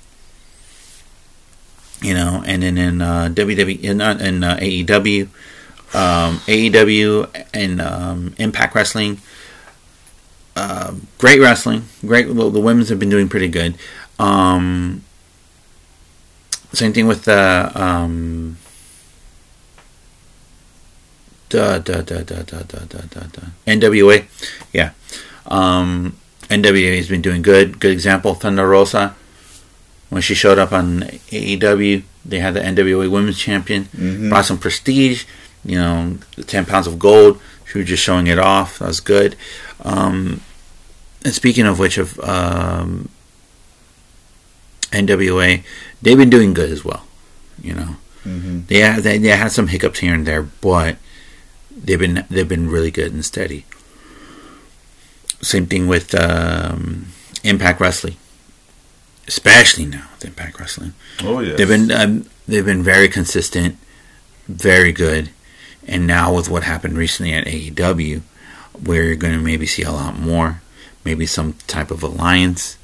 You 2.01 2.15
know, 2.15 2.43
and 2.45 2.63
then 2.63 2.77
in 2.77 3.01
uh, 3.01 3.29
WWE 3.31 3.83
in, 3.83 4.01
uh, 4.01 4.17
in 4.19 4.43
uh, 4.43 4.57
AEW, 4.57 5.27
um, 5.93 6.39
AEW 6.39 7.45
and 7.53 7.79
um, 7.79 8.33
Impact 8.37 8.73
Wrestling. 8.73 9.21
Uh, 10.55 10.95
great 11.17 11.39
wrestling, 11.39 11.85
great. 12.05 12.29
Well, 12.29 12.49
the 12.49 12.59
women's 12.59 12.89
have 12.89 12.99
been 12.99 13.09
doing 13.09 13.29
pretty 13.29 13.47
good. 13.47 13.75
Um, 14.19 15.03
same 16.73 16.93
thing 16.93 17.07
with 17.07 17.25
the 17.25 17.71
um, 17.75 18.57
da, 21.53 22.01
da, 22.01 22.21
da, 22.21 22.41
da, 22.41 22.59
da, 22.61 22.79
da, 22.89 23.01
da, 23.13 23.21
da. 23.31 23.43
NWA. 23.67 24.25
Yeah. 24.73 24.91
Um, 25.45 26.17
NWA 26.49 26.97
has 26.97 27.07
been 27.07 27.21
doing 27.21 27.41
good. 27.41 27.79
Good 27.79 27.91
example, 27.91 28.33
Thunder 28.33 28.67
Rosa. 28.67 29.15
When 30.09 30.21
she 30.21 30.33
showed 30.35 30.59
up 30.59 30.71
on 30.71 31.01
AEW, 31.31 32.03
they 32.25 32.39
had 32.39 32.53
the 32.55 32.59
NWA 32.61 33.09
Women's 33.09 33.37
Champion. 33.39 33.85
Mhm. 33.95 34.29
Brought 34.29 34.45
some 34.45 34.57
prestige. 34.57 35.25
You 35.65 35.77
know, 35.77 36.17
the 36.35 36.43
10 36.43 36.65
pounds 36.65 36.87
of 36.87 36.99
gold. 36.99 37.39
She 37.71 37.77
was 37.79 37.87
just 37.87 38.03
showing 38.03 38.27
it 38.27 38.37
off. 38.39 38.79
That 38.79 38.87
was 38.87 38.99
good. 38.99 39.35
Um, 39.83 40.41
and 41.25 41.33
speaking 41.33 41.65
of 41.65 41.79
which, 41.79 41.97
of 41.97 42.19
um, 42.19 43.09
NWA, 44.91 45.63
they've 46.01 46.17
been 46.17 46.29
doing 46.29 46.53
good 46.53 46.69
as 46.71 46.83
well. 46.83 47.05
You 47.61 47.73
know, 47.75 47.95
Mm-hmm. 48.25 48.59
they 48.67 48.79
had, 48.79 49.03
they, 49.03 49.17
they 49.17 49.27
had 49.35 49.51
some 49.51 49.67
hiccups 49.67 49.99
here 49.99 50.13
and 50.13 50.25
there, 50.25 50.43
but 50.43 50.95
they've 51.75 51.99
been 51.99 52.25
they've 52.29 52.47
been 52.47 52.69
really 52.69 52.91
good 52.91 53.13
and 53.13 53.23
steady. 53.23 53.65
Same 55.41 55.65
thing 55.65 55.87
with 55.87 56.15
um, 56.15 57.07
Impact 57.43 57.79
Wrestling, 57.81 58.15
especially 59.27 59.85
now 59.85 60.07
with 60.13 60.25
Impact 60.25 60.59
Wrestling. 60.59 60.93
Oh 61.21 61.39
yes. 61.39 61.57
They've 61.57 61.67
been 61.67 61.91
um, 61.91 62.29
they've 62.47 62.65
been 62.65 62.83
very 62.83 63.09
consistent, 63.09 63.77
very 64.47 64.91
good, 64.91 65.31
and 65.87 66.07
now 66.07 66.33
with 66.33 66.49
what 66.49 66.63
happened 66.63 66.97
recently 66.97 67.33
at 67.33 67.45
AEW, 67.45 68.21
where 68.83 69.03
you're 69.03 69.15
going 69.15 69.37
to 69.37 69.43
maybe 69.43 69.65
see 69.65 69.83
a 69.83 69.91
lot 69.91 70.17
more, 70.17 70.61
maybe 71.03 71.25
some 71.25 71.53
type 71.67 71.91
of 71.91 72.03
alliance. 72.03 72.77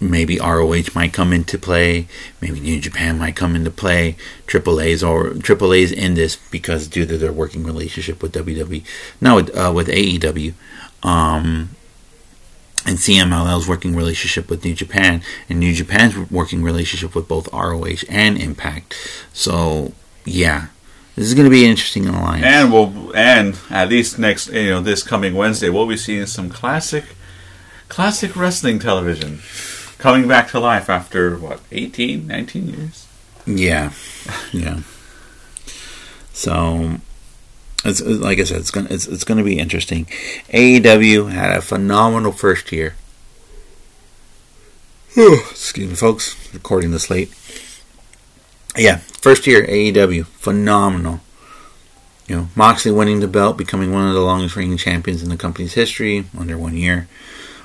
Maybe 0.00 0.38
ROH 0.38 0.94
might 0.94 1.12
come 1.12 1.32
into 1.32 1.58
play. 1.58 2.08
Maybe 2.40 2.60
New 2.60 2.80
Japan 2.80 3.18
might 3.18 3.36
come 3.36 3.54
into 3.54 3.70
play. 3.70 4.16
Triple 4.46 4.80
A's 4.80 5.02
or 5.02 5.34
Triple 5.34 5.74
A's 5.74 5.92
in 5.92 6.14
this 6.14 6.36
because 6.36 6.88
due 6.88 7.04
to 7.06 7.18
their 7.18 7.32
working 7.32 7.64
relationship 7.64 8.22
with 8.22 8.32
WWE, 8.32 8.82
now 9.20 9.36
with, 9.36 9.56
uh, 9.56 9.72
with 9.74 9.88
AEW, 9.88 10.54
um, 11.02 11.70
and 12.86 12.96
CMLL's 12.96 13.68
working 13.68 13.94
relationship 13.94 14.48
with 14.48 14.64
New 14.64 14.74
Japan, 14.74 15.22
and 15.50 15.60
New 15.60 15.74
Japan's 15.74 16.30
working 16.30 16.62
relationship 16.62 17.14
with 17.14 17.28
both 17.28 17.52
ROH 17.52 18.04
and 18.08 18.38
Impact. 18.38 18.94
So, 19.34 19.92
yeah, 20.24 20.68
this 21.14 21.26
is 21.26 21.34
going 21.34 21.44
to 21.44 21.50
be 21.50 21.64
an 21.64 21.70
interesting 21.70 22.06
alliance. 22.06 22.46
And 22.46 22.72
we'll 22.72 23.14
and 23.14 23.58
at 23.68 23.90
least 23.90 24.18
next 24.18 24.48
you 24.48 24.70
know 24.70 24.80
this 24.80 25.02
coming 25.02 25.34
Wednesday 25.34 25.68
we'll 25.68 25.86
be 25.86 25.98
seeing 25.98 26.24
some 26.24 26.48
classic 26.48 27.04
Classic 27.90 28.36
wrestling 28.36 28.78
television. 28.78 29.40
Coming 30.00 30.26
back 30.26 30.48
to 30.52 30.60
life 30.60 30.88
after, 30.88 31.36
what, 31.36 31.60
18, 31.70 32.26
19 32.26 32.68
years? 32.68 33.06
Yeah, 33.44 33.92
yeah. 34.50 34.80
So, 36.32 36.96
it's 37.84 38.00
like 38.00 38.38
I 38.38 38.44
said, 38.44 38.60
it's 38.60 38.70
gonna 38.70 38.88
it's, 38.90 39.06
it's 39.06 39.24
gonna 39.24 39.44
be 39.44 39.58
interesting. 39.58 40.06
AEW 40.54 41.30
had 41.30 41.54
a 41.54 41.60
phenomenal 41.60 42.32
first 42.32 42.72
year. 42.72 42.94
Excuse 45.14 45.90
me, 45.90 45.94
folks. 45.94 46.34
Recording 46.54 46.92
this 46.92 47.10
late. 47.10 47.28
Yeah, 48.78 48.98
first 49.20 49.46
year 49.46 49.66
AEW, 49.66 50.24
phenomenal. 50.24 51.20
You 52.26 52.36
know, 52.36 52.48
Moxley 52.56 52.92
winning 52.92 53.20
the 53.20 53.28
belt, 53.28 53.58
becoming 53.58 53.92
one 53.92 54.08
of 54.08 54.14
the 54.14 54.22
longest 54.22 54.56
reigning 54.56 54.78
champions 54.78 55.22
in 55.22 55.28
the 55.28 55.36
company's 55.36 55.74
history 55.74 56.24
under 56.38 56.56
one 56.56 56.74
year. 56.74 57.06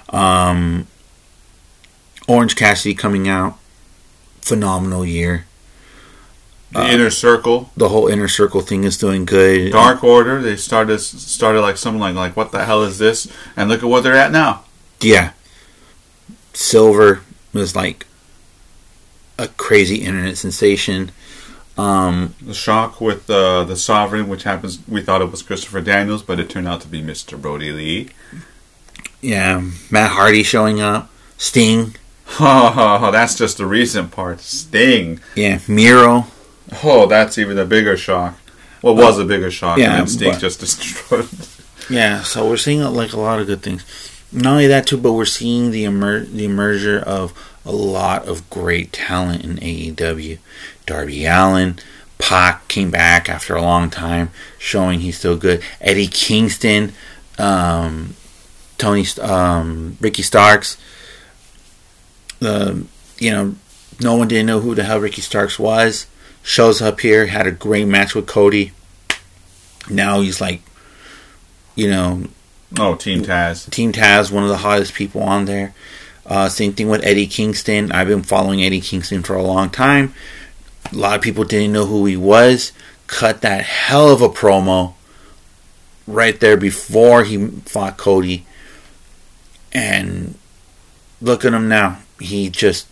Um, 0.10 0.88
Orange 2.28 2.56
Cassidy 2.56 2.96
coming 2.96 3.28
out, 3.28 3.58
phenomenal 4.42 5.06
year. 5.06 5.46
The 6.72 6.82
uh, 6.82 6.88
inner 6.88 7.10
circle, 7.10 7.70
the 7.78 7.90
whole 7.90 8.08
inner 8.08 8.28
circle 8.28 8.62
thing 8.62 8.84
is 8.84 8.98
doing 8.98 9.26
good. 9.26 9.72
Dark 9.72 10.04
Order, 10.04 10.42
they 10.42 10.56
started 10.56 11.00
started 11.00 11.62
like 11.62 11.78
something 11.78 12.02
like 12.02 12.16
like 12.16 12.36
what 12.36 12.52
the 12.52 12.66
hell 12.66 12.84
is 12.84 12.98
this? 12.98 13.32
And 13.56 13.70
look 13.70 13.84
at 13.84 13.90
what 13.90 14.04
they're 14.04 14.14
at 14.14 14.32
now. 14.32 14.64
Yeah, 15.00 15.34
Silver 16.54 17.22
was 17.54 17.76
like 17.76 18.06
a 19.38 19.48
crazy 19.48 19.98
internet 19.98 20.38
sensation. 20.38 21.12
Um, 21.78 22.36
the 22.42 22.54
shock 22.54 23.02
with 23.02 23.30
uh, 23.30 23.66
the 23.66 23.76
Sovereign, 23.76 24.30
which 24.30 24.44
happens, 24.44 24.80
we 24.88 25.02
thought 25.02 25.22
it 25.22 25.30
was 25.30 25.42
Christopher 25.42 25.82
Daniels, 25.82 26.24
but 26.24 26.40
it 26.40 26.50
turned 26.50 26.68
out 26.68 26.82
to 26.82 26.88
be 26.88 27.02
Mr. 27.02 27.40
Brodie 27.40 27.72
Lee. 27.72 28.10
Yeah, 29.22 29.62
Matt 29.92 30.12
Hardy 30.12 30.44
showing 30.44 30.80
up, 30.80 31.10
Sting. 31.38 31.96
Oh, 32.40 33.10
that's 33.14 33.36
just 33.36 33.58
the 33.58 33.66
recent 33.66 34.12
part. 34.12 34.40
Sting. 34.42 35.20
Yeah, 35.36 35.60
Miro. 35.68 36.28
Oh, 36.84 37.06
that's 37.06 37.38
even 37.38 37.58
a 37.58 37.66
bigger 37.66 37.96
shock. 37.98 38.38
Well, 38.82 38.96
was 38.96 39.20
a 39.20 39.26
bigger 39.26 39.52
shock. 39.52 39.78
Yeah, 39.78 40.00
and 40.00 40.10
Sting 40.10 40.32
but, 40.32 40.40
just 40.40 40.60
destroyed. 40.60 41.28
yeah, 41.90 42.22
so 42.24 42.48
we're 42.48 42.58
seeing 42.58 42.82
like 42.82 43.14
a 43.14 43.20
lot 43.20 43.40
of 43.40 43.48
good 43.48 43.62
things. 43.62 43.86
Not 44.32 44.52
only 44.52 44.68
that 44.68 44.88
too, 44.88 44.98
but 44.98 45.14
we're 45.14 45.26
seeing 45.26 45.72
the 45.72 45.86
emer- 45.86 46.26
the 46.26 46.48
emerger 46.48 47.02
of 47.02 47.34
a 47.66 47.72
lot 47.72 48.28
of 48.28 48.50
great 48.50 48.92
talent 48.94 49.44
in 49.44 49.58
AEW. 49.58 50.38
Darby 50.86 51.26
Allin, 51.26 51.80
Pac 52.18 52.68
came 52.68 52.92
back 52.92 53.30
after 53.30 53.56
a 53.56 53.62
long 53.62 53.90
time, 53.90 54.30
showing 54.58 55.00
he's 55.00 55.18
still 55.18 55.38
good. 55.38 55.64
Eddie 55.82 56.08
Kingston, 56.08 56.94
um, 57.40 58.16
Tony, 58.78 59.06
um, 59.22 59.98
Ricky 60.00 60.22
Starks. 60.22 60.78
The 62.46 62.86
you 63.18 63.32
know, 63.32 63.56
no 64.00 64.16
one 64.16 64.28
didn't 64.28 64.46
know 64.46 64.60
who 64.60 64.76
the 64.76 64.84
hell 64.84 65.00
Ricky 65.00 65.22
Starks 65.22 65.58
was. 65.58 66.06
Shows 66.44 66.82
up 66.82 67.00
here, 67.00 67.26
had 67.26 67.48
a 67.48 67.52
great 67.52 67.88
match 67.88 68.14
with 68.14 68.28
Cody. 68.28 68.72
Now 69.90 70.22
he's 70.22 70.40
like, 70.40 70.62
you 71.76 71.90
know, 71.90 72.26
oh 72.78 72.96
Team 72.96 73.24
Taz, 73.24 73.70
Team 73.72 73.92
Taz, 73.92 74.32
one 74.32 74.44
of 74.44 74.50
the 74.50 74.58
hottest 74.58 74.94
people 74.94 75.24
on 75.24 75.46
there. 75.46 75.74
Uh, 76.26 76.50
same 76.50 76.74
thing 76.74 76.90
with 76.90 77.04
Eddie 77.04 77.28
Kingston. 77.28 77.92
I've 77.92 78.08
been 78.08 78.24
following 78.24 78.64
Eddie 78.64 78.82
Kingston 78.82 79.24
for 79.24 79.36
a 79.36 79.44
long 79.44 79.70
time. 79.70 80.14
A 80.92 80.96
lot 80.96 81.16
of 81.16 81.22
people 81.22 81.44
didn't 81.44 81.74
know 81.74 81.86
who 81.86 82.06
he 82.06 82.18
was. 82.18 82.72
Cut 83.08 83.42
that 83.42 83.64
hell 83.64 84.10
of 84.10 84.22
a 84.22 84.30
promo 84.30 84.94
right 86.08 86.40
there 86.40 86.58
before 86.58 87.24
he 87.24 87.48
fought 87.48 87.98
Cody. 87.98 88.46
And 89.72 90.38
look 91.22 91.44
at 91.46 91.54
him 91.54 91.68
now. 91.68 92.00
He 92.20 92.50
just 92.50 92.88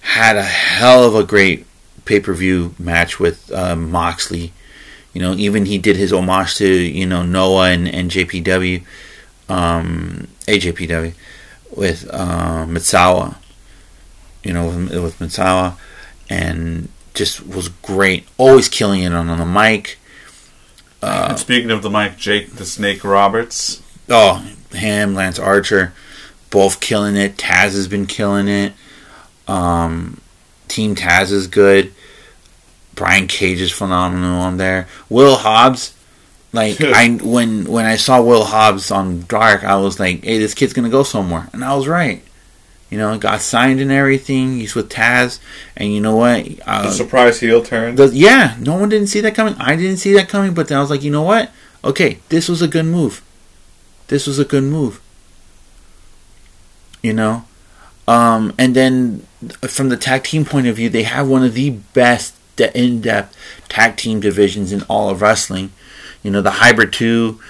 had 0.00 0.36
a 0.36 0.42
hell 0.42 1.04
of 1.04 1.14
a 1.14 1.24
great 1.24 1.66
pay 2.04 2.20
per 2.20 2.34
view 2.34 2.74
match 2.78 3.18
with 3.18 3.50
uh, 3.52 3.76
Moxley. 3.76 4.52
You 5.12 5.20
know, 5.20 5.34
even 5.34 5.66
he 5.66 5.78
did 5.78 5.96
his 5.96 6.12
homage 6.12 6.56
to 6.56 6.68
you 6.68 7.06
know 7.06 7.22
Noah 7.22 7.70
and, 7.70 7.88
and 7.88 8.10
JPW, 8.10 8.84
um, 9.48 10.28
AJPW 10.46 11.14
with 11.74 12.08
uh, 12.12 12.66
Misawa, 12.66 13.36
you 14.42 14.52
know, 14.52 14.66
with, 14.66 15.02
with 15.02 15.18
Misawa, 15.18 15.76
and 16.28 16.88
just 17.14 17.46
was 17.46 17.68
great. 17.68 18.26
Always 18.38 18.68
killing 18.68 19.02
it 19.02 19.12
on, 19.12 19.28
on 19.28 19.38
the 19.38 19.46
mic. 19.46 19.98
Uh, 21.02 21.34
speaking 21.34 21.70
of 21.70 21.82
the 21.82 21.90
mic, 21.90 22.16
Jake 22.16 22.52
the 22.52 22.64
Snake 22.64 23.04
Roberts. 23.04 23.82
Oh, 24.08 24.46
him, 24.72 25.14
Lance 25.14 25.38
Archer, 25.38 25.92
both 26.52 26.78
killing 26.80 27.16
it. 27.16 27.36
Taz 27.36 27.72
has 27.72 27.88
been 27.88 28.06
killing 28.06 28.46
it. 28.46 28.74
Um, 29.48 30.20
Team 30.68 30.94
Taz 30.94 31.32
is 31.32 31.48
good. 31.48 31.92
Brian 32.94 33.26
Cage 33.26 33.60
is 33.60 33.72
phenomenal 33.72 34.38
on 34.38 34.58
there. 34.58 34.86
Will 35.08 35.36
Hobbs, 35.36 35.94
like 36.52 36.80
I 36.80 37.08
when 37.22 37.64
when 37.64 37.86
I 37.86 37.96
saw 37.96 38.22
Will 38.22 38.44
Hobbs 38.44 38.92
on 38.92 39.22
Dark, 39.22 39.64
I 39.64 39.76
was 39.76 39.98
like, 39.98 40.22
"Hey, 40.22 40.38
this 40.38 40.54
kid's 40.54 40.74
gonna 40.74 40.90
go 40.90 41.02
somewhere," 41.02 41.48
and 41.52 41.64
I 41.64 41.74
was 41.74 41.88
right. 41.88 42.22
You 42.90 42.98
know, 42.98 43.16
got 43.16 43.40
signed 43.40 43.80
and 43.80 43.90
everything. 43.90 44.58
He's 44.58 44.74
with 44.74 44.90
Taz, 44.90 45.40
and 45.74 45.92
you 45.92 46.00
know 46.02 46.14
what? 46.14 46.46
Uh, 46.66 46.82
the 46.82 46.92
surprise 46.92 47.40
heel 47.40 47.62
turn. 47.62 47.96
The, 47.96 48.08
yeah, 48.08 48.56
no 48.60 48.74
one 48.74 48.90
didn't 48.90 49.08
see 49.08 49.22
that 49.22 49.34
coming. 49.34 49.54
I 49.58 49.74
didn't 49.76 49.96
see 49.96 50.12
that 50.12 50.28
coming, 50.28 50.52
but 50.52 50.68
then 50.68 50.76
I 50.76 50.82
was 50.82 50.90
like, 50.90 51.02
you 51.02 51.10
know 51.10 51.22
what? 51.22 51.50
Okay, 51.82 52.18
this 52.28 52.50
was 52.50 52.60
a 52.60 52.68
good 52.68 52.84
move. 52.84 53.22
This 54.08 54.26
was 54.26 54.38
a 54.38 54.44
good 54.44 54.64
move. 54.64 55.01
You 57.02 57.12
know, 57.12 57.44
um, 58.06 58.52
and 58.58 58.76
then 58.76 59.26
from 59.62 59.88
the 59.88 59.96
tag 59.96 60.24
team 60.24 60.44
point 60.44 60.66
of 60.66 60.76
view, 60.76 60.88
they 60.88 61.02
have 61.02 61.28
one 61.28 61.42
of 61.42 61.54
the 61.54 61.70
best 61.70 62.34
in-depth 62.58 63.36
tag 63.68 63.96
team 63.96 64.20
divisions 64.20 64.72
in 64.72 64.82
all 64.82 65.08
of 65.08 65.20
wrestling 65.20 65.72
you 66.22 66.30
know, 66.30 66.40
the 66.40 66.50
Hybrid 66.52 66.92
2, 66.92 67.40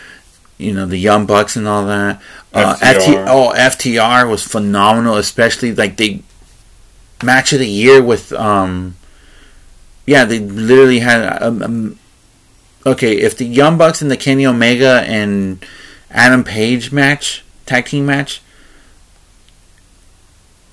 you 0.58 0.72
know, 0.72 0.86
the 0.86 0.96
Young 0.96 1.26
Bucks 1.26 1.56
and 1.56 1.68
all 1.68 1.86
that. 1.86 2.20
Uh, 2.52 2.76
FTR. 2.76 3.26
oh, 3.28 3.52
FTR 3.54 4.30
was 4.30 4.42
phenomenal, 4.42 5.16
especially 5.16 5.74
like 5.74 5.96
they 5.96 6.22
match 7.22 7.52
of 7.52 7.60
the 7.60 7.68
year 7.68 8.02
with 8.02 8.32
um 8.32 8.96
yeah, 10.06 10.24
they 10.24 10.40
literally 10.40 10.98
had 10.98 11.40
um, 11.42 11.62
um, 11.62 11.98
okay, 12.84 13.16
if 13.18 13.36
the 13.36 13.46
Young 13.46 13.78
Bucks 13.78 14.02
and 14.02 14.10
the 14.10 14.16
Kenny 14.16 14.44
Omega 14.44 15.04
and 15.06 15.64
Adam 16.10 16.42
Page 16.42 16.90
match, 16.90 17.44
tag 17.66 17.86
team 17.86 18.06
match 18.06 18.42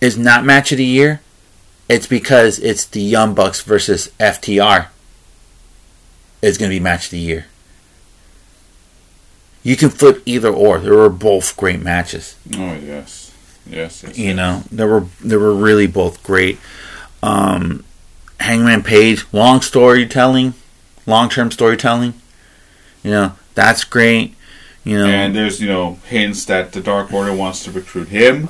is 0.01 0.17
not 0.17 0.45
match 0.45 0.71
of 0.71 0.77
the 0.77 0.85
year, 0.85 1.21
it's 1.87 2.07
because 2.07 2.59
it's 2.59 2.85
the 2.85 3.01
Young 3.01 3.33
Bucks 3.33 3.61
versus 3.61 4.11
FTR. 4.19 4.87
It's 6.41 6.57
going 6.57 6.69
to 6.69 6.75
be 6.75 6.79
match 6.79 7.05
of 7.05 7.11
the 7.11 7.19
year. 7.19 7.47
You 9.63 9.75
can 9.75 9.89
flip 9.89 10.21
either 10.25 10.49
or. 10.49 10.79
They 10.79 10.89
were 10.89 11.09
both 11.09 11.57
great 11.57 11.81
matches. 11.81 12.37
Oh 12.55 12.75
yes, 12.75 13.33
yes. 13.67 14.03
yes 14.03 14.17
you 14.17 14.27
yes. 14.27 14.35
know, 14.35 14.63
there 14.71 14.87
were 14.87 15.05
they 15.21 15.35
were 15.35 15.53
really 15.53 15.87
both 15.87 16.23
great. 16.23 16.59
Um, 17.21 17.83
Hangman 18.39 18.83
Page, 18.83 19.25
long 19.33 19.61
storytelling, 19.61 20.53
long 21.05 21.29
term 21.29 21.51
storytelling. 21.51 22.13
You 23.03 23.11
know, 23.11 23.33
that's 23.53 23.83
great. 23.83 24.35
You 24.85 24.97
know, 24.99 25.07
and 25.07 25.35
there's 25.35 25.59
you 25.61 25.67
know 25.67 25.95
hints 26.05 26.45
that 26.45 26.71
the 26.71 26.81
Dark 26.81 27.11
Order 27.11 27.33
wants 27.33 27.63
to 27.65 27.71
recruit 27.71 28.07
him. 28.07 28.49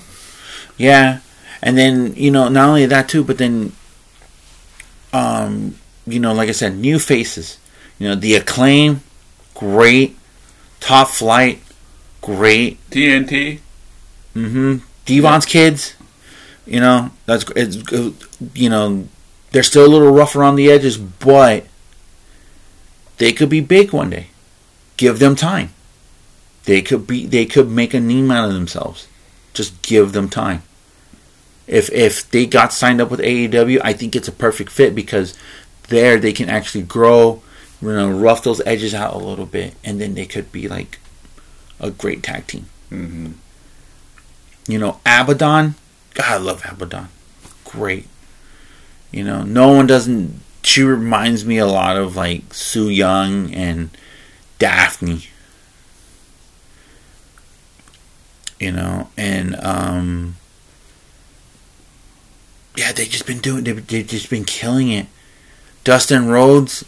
Yeah, 0.77 1.19
and 1.61 1.77
then 1.77 2.13
you 2.15 2.31
know 2.31 2.49
not 2.49 2.69
only 2.69 2.85
that 2.85 3.09
too, 3.09 3.23
but 3.23 3.37
then, 3.37 3.73
um, 5.13 5.75
you 6.07 6.19
know, 6.19 6.33
like 6.33 6.49
I 6.49 6.53
said, 6.53 6.77
new 6.77 6.99
faces. 6.99 7.57
You 7.97 8.09
know, 8.09 8.15
the 8.15 8.35
acclaim, 8.35 9.01
great. 9.53 10.17
Top 10.79 11.09
Flight, 11.09 11.61
great. 12.21 12.79
TNT. 12.89 13.59
Mm-hmm. 14.35 14.77
Devon's 15.05 15.45
yeah. 15.45 15.51
kids. 15.51 15.95
You 16.65 16.79
know 16.79 17.11
that's 17.25 17.45
it's 17.55 17.77
you 18.53 18.69
know 18.69 19.07
they're 19.51 19.63
still 19.63 19.85
a 19.85 19.89
little 19.89 20.11
rough 20.11 20.35
around 20.35 20.55
the 20.55 20.69
edges, 20.69 20.97
but 20.97 21.65
they 23.17 23.33
could 23.33 23.49
be 23.49 23.59
big 23.59 23.91
one 23.91 24.11
day. 24.11 24.27
Give 24.95 25.19
them 25.19 25.35
time. 25.35 25.73
They 26.65 26.81
could 26.81 27.07
be 27.07 27.25
they 27.25 27.45
could 27.45 27.69
make 27.69 27.93
a 27.93 27.99
name 27.99 28.29
out 28.29 28.47
of 28.47 28.53
themselves. 28.53 29.07
Just 29.53 29.81
give 29.81 30.13
them 30.13 30.29
time. 30.29 30.61
If 31.69 31.91
if 31.93 32.29
they 32.29 32.45
got 32.45 32.73
signed 32.73 32.99
up 32.99 33.11
with 33.11 33.19
AEW, 33.21 33.79
I 33.83 33.93
think 33.93 34.15
it's 34.15 34.27
a 34.27 34.33
perfect 34.33 34.71
fit 34.71 34.93
because 34.93 35.37
there 35.87 36.17
they 36.17 36.33
can 36.33 36.49
actually 36.49 36.83
grow 36.83 37.41
you 37.81 37.93
know, 37.93 38.11
rough 38.11 38.43
those 38.43 38.61
edges 38.65 38.93
out 38.93 39.13
a 39.13 39.17
little 39.17 39.45
bit, 39.45 39.75
and 39.83 40.01
then 40.01 40.13
they 40.13 40.25
could 40.25 40.51
be 40.51 40.67
like 40.67 40.99
a 41.79 41.91
great 41.91 42.23
tag 42.23 42.47
team. 42.47 42.65
Mm-hmm. 42.91 43.31
You 44.67 44.79
know, 44.79 44.99
Abadon. 45.05 45.75
God, 46.13 46.25
I 46.25 46.37
love 46.37 46.61
Abadon. 46.63 47.07
Great. 47.63 48.07
You 49.11 49.23
know, 49.23 49.43
no 49.43 49.71
one 49.71 49.87
doesn't. 49.87 50.41
She 50.61 50.83
reminds 50.83 51.45
me 51.45 51.57
a 51.57 51.65
lot 51.65 51.97
of 51.97 52.15
like 52.15 52.53
Su 52.53 52.89
Yung 52.89 53.53
and 53.53 53.89
Daffney. 54.59 55.27
You 58.59 58.73
know, 58.73 59.09
and 59.15 59.55
um, 59.63 60.35
yeah, 62.75 62.91
they 62.91 63.05
just 63.05 63.25
been 63.25 63.39
doing. 63.39 63.63
They 63.63 63.73
they 63.73 64.03
just 64.03 64.29
been 64.29 64.45
killing 64.45 64.89
it. 64.89 65.07
Dustin 65.83 66.27
Rhodes, 66.27 66.83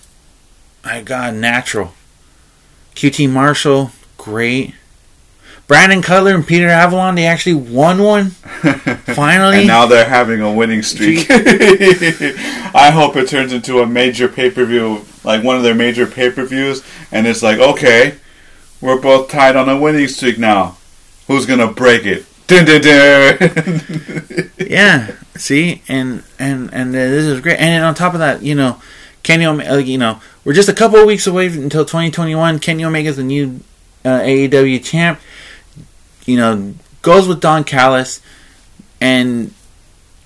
my 0.84 1.02
God, 1.02 1.36
natural. 1.36 1.94
QT 2.96 3.30
Marshall, 3.30 3.91
great. 4.17 4.76
Brandon 5.67 6.02
Cutler 6.02 6.36
and 6.36 6.46
Peter 6.46 6.67
Avalon, 6.67 7.15
they 7.15 7.26
actually 7.26 7.54
won 7.54 8.04
one. 8.04 8.30
Finally. 9.15 9.60
and 9.60 9.67
now 9.67 9.86
they're 9.86 10.10
having 10.10 10.41
a 10.41 10.52
winning 10.54 10.84
streak. 10.84 11.28
I 11.30 12.91
hope 12.94 13.15
it 13.15 13.30
turns 13.30 13.54
into 13.54 13.80
a 13.80 13.88
major 13.88 14.28
pay 14.28 14.52
per 14.52 14.65
view, 14.65 15.06
like 15.24 15.44
one 15.44 15.56
of 15.56 15.63
their 15.63 15.74
major 15.74 16.06
pay 16.06 16.30
per 16.30 16.44
views, 16.46 16.84
and 17.10 17.26
it's 17.26 17.41
like, 17.41 17.60
okay, 17.60 18.15
we're 18.82 19.00
both 19.00 19.30
tied 19.30 19.56
on 19.56 19.70
a 19.70 19.80
winning 19.80 20.10
streak 20.10 20.38
now. 20.38 20.76
Who's 21.28 21.46
gonna 21.46 21.72
break 21.72 22.06
it? 22.06 22.26
Dun, 22.48 22.65
dun, 22.65 22.82
dun. 22.82 24.51
yeah. 24.72 25.12
See, 25.36 25.82
and 25.90 26.24
and 26.40 26.74
and 26.74 26.94
this 26.94 27.26
is 27.26 27.42
great. 27.42 27.60
And 27.60 27.84
on 27.84 27.94
top 27.94 28.14
of 28.14 28.20
that, 28.20 28.42
you 28.42 28.56
know, 28.56 28.82
Kenny 29.22 29.46
Omega, 29.46 29.84
you 29.84 29.98
know, 29.98 30.22
we're 30.46 30.54
just 30.54 30.70
a 30.70 30.74
couple 30.74 30.98
of 30.98 31.06
weeks 31.06 31.28
away 31.28 31.48
until 31.48 31.84
2021. 31.84 32.60
Kenny 32.60 32.86
Omega's 32.86 33.18
the 33.18 33.24
new 33.24 33.60
uh, 34.06 34.22
AEW 34.22 34.82
champ. 34.82 35.20
You 36.26 36.38
know, 36.38 36.74
goes 37.02 37.28
with 37.28 37.42
Don 37.42 37.66
Callis, 37.66 38.22
and 39.02 39.54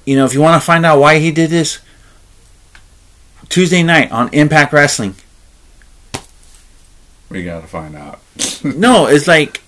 you 0.05 0.15
know, 0.15 0.25
if 0.25 0.35
you 0.35 0.41
want 0.41 0.61
to 0.61 0.65
find 0.65 0.85
out 0.85 0.99
why 0.99 1.17
he 1.17 1.31
did 1.31 1.49
this, 1.49 1.79
Tuesday 3.49 3.81
night 3.81 4.11
on 4.11 4.31
Impact 4.31 4.71
Wrestling. 4.73 5.15
We 7.29 7.43
gotta 7.43 7.65
find 7.65 7.95
out. 7.95 8.19
no, 8.63 9.07
it's 9.07 9.27
like 9.27 9.63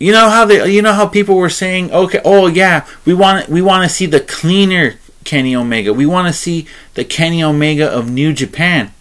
you 0.00 0.12
know 0.12 0.30
how 0.30 0.46
they 0.46 0.72
you 0.72 0.80
know 0.80 0.94
how 0.94 1.06
people 1.06 1.36
were 1.36 1.50
saying, 1.50 1.92
okay, 1.92 2.20
oh 2.24 2.46
yeah, 2.46 2.86
we 3.04 3.12
want 3.12 3.48
we 3.48 3.60
want 3.60 3.88
to 3.88 3.94
see 3.94 4.06
the 4.06 4.18
cleaner 4.18 4.94
Kenny 5.24 5.54
Omega. 5.54 5.92
We 5.92 6.06
want 6.06 6.26
to 6.26 6.32
see 6.32 6.66
the 6.94 7.04
Kenny 7.04 7.44
Omega 7.44 7.86
of 7.86 8.10
New 8.10 8.32
Japan. 8.32 8.92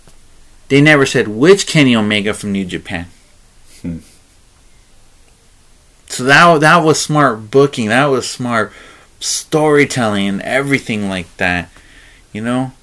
They 0.68 0.82
never 0.82 1.06
said 1.06 1.30
which 1.30 1.66
Kenny 1.66 1.96
Omega 1.96 2.34
from 2.34 2.52
New 2.52 2.66
Japan. 2.66 3.08
Hmm. 3.82 4.00
So 6.08 6.26
that 6.26 6.60
that 6.60 6.84
was 6.84 7.00
smart 7.00 7.50
booking. 7.50 7.88
That 7.88 8.08
was 8.08 8.30
smart 8.30 8.74
storytelling 9.22 10.28
and 10.28 10.42
everything 10.42 11.08
like 11.08 11.36
that. 11.38 11.70
You 12.34 12.42
know. 12.42 12.74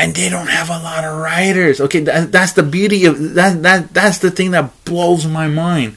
And 0.00 0.16
they 0.16 0.30
don't 0.30 0.48
have 0.48 0.68
a 0.68 0.82
lot 0.82 1.04
of 1.04 1.18
writers. 1.18 1.78
Okay, 1.78 2.00
that, 2.00 2.32
that's 2.32 2.54
the 2.54 2.62
beauty 2.62 3.04
of 3.04 3.34
that. 3.34 3.62
That 3.62 3.94
that's 3.94 4.18
the 4.18 4.32
thing 4.32 4.50
that 4.50 4.84
blows 4.84 5.26
my 5.26 5.46
mind. 5.46 5.96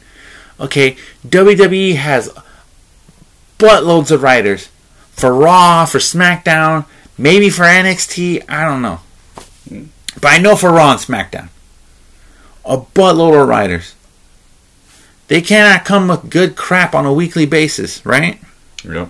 Okay, 0.63 0.95
WWE 1.27 1.95
has 1.95 2.33
buttloads 3.59 4.11
of 4.11 4.23
writers 4.23 4.69
for 5.11 5.33
Raw, 5.33 5.85
for 5.85 5.97
SmackDown, 5.97 6.85
maybe 7.17 7.49
for 7.49 7.63
NXT. 7.63 8.45
I 8.47 8.63
don't 8.63 8.81
know, 8.81 9.01
but 10.21 10.31
I 10.31 10.37
know 10.37 10.55
for 10.55 10.71
Raw 10.71 10.91
and 10.91 10.99
SmackDown, 11.01 11.49
a 12.63 12.77
buttload 12.77 13.41
of 13.41 13.49
writers. 13.49 13.93
They 15.27 15.41
cannot 15.41 15.83
come 15.83 16.07
with 16.07 16.29
good 16.29 16.55
crap 16.55 16.95
on 16.95 17.05
a 17.05 17.11
weekly 17.11 17.45
basis, 17.45 18.05
right? 18.05 18.39
Yep. 18.85 19.09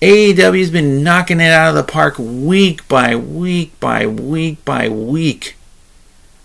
AEW's 0.00 0.70
been 0.70 1.02
knocking 1.02 1.40
it 1.40 1.52
out 1.52 1.68
of 1.68 1.74
the 1.74 1.84
park 1.84 2.14
week 2.18 2.88
by 2.88 3.14
week 3.14 3.78
by 3.80 4.06
week 4.06 4.64
by 4.64 4.88
week. 4.88 5.56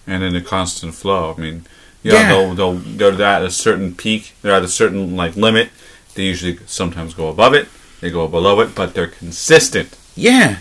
And 0.07 0.23
in 0.23 0.35
a 0.35 0.41
constant 0.41 0.95
flow. 0.95 1.35
I 1.37 1.41
mean, 1.41 1.65
you 2.01 2.11
know, 2.11 2.17
Yeah. 2.19 2.29
they'll, 2.29 2.53
they'll 2.55 2.73
they're 3.13 3.21
at 3.27 3.43
a 3.43 3.51
certain 3.51 3.93
peak. 3.93 4.33
They're 4.41 4.53
at 4.55 4.63
a 4.63 4.67
certain 4.69 5.15
like 5.17 5.35
limit. 5.35 5.69
They 6.15 6.23
usually 6.23 6.57
sometimes 6.65 7.13
go 7.13 7.27
above 7.27 7.53
it. 7.53 7.67
They 7.99 8.09
go 8.09 8.27
below 8.27 8.59
it, 8.61 8.73
but 8.73 8.93
they're 8.93 9.07
consistent. 9.07 9.97
Yeah. 10.15 10.59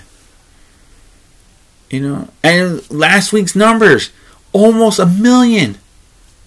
You 1.90 2.00
know, 2.00 2.28
and 2.42 2.88
last 2.90 3.32
week's 3.32 3.54
numbers 3.54 4.10
almost 4.52 4.98
a 4.98 5.06
million. 5.06 5.78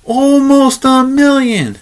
Almost 0.03 0.83
a 0.83 1.03
million. 1.03 1.77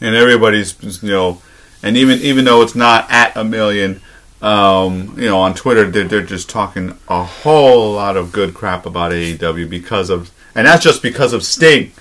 and 0.00 0.16
everybody's 0.16 0.74
you 1.02 1.10
know, 1.10 1.40
and 1.82 1.96
even 1.96 2.18
even 2.20 2.44
though 2.44 2.62
it's 2.62 2.74
not 2.74 3.06
at 3.10 3.36
a 3.36 3.44
million, 3.44 4.00
um, 4.44 5.14
you 5.16 5.24
know, 5.24 5.38
on 5.38 5.54
Twitter 5.54 5.90
they're, 5.90 6.04
they're 6.04 6.22
just 6.22 6.50
talking 6.50 6.98
a 7.08 7.24
whole 7.24 7.94
lot 7.94 8.18
of 8.18 8.30
good 8.30 8.52
crap 8.52 8.84
about 8.84 9.10
AEW 9.10 9.70
because 9.70 10.10
of, 10.10 10.30
and 10.54 10.66
that's 10.66 10.84
just 10.84 11.02
because 11.02 11.32
of 11.32 11.42
Sting, 11.42 11.92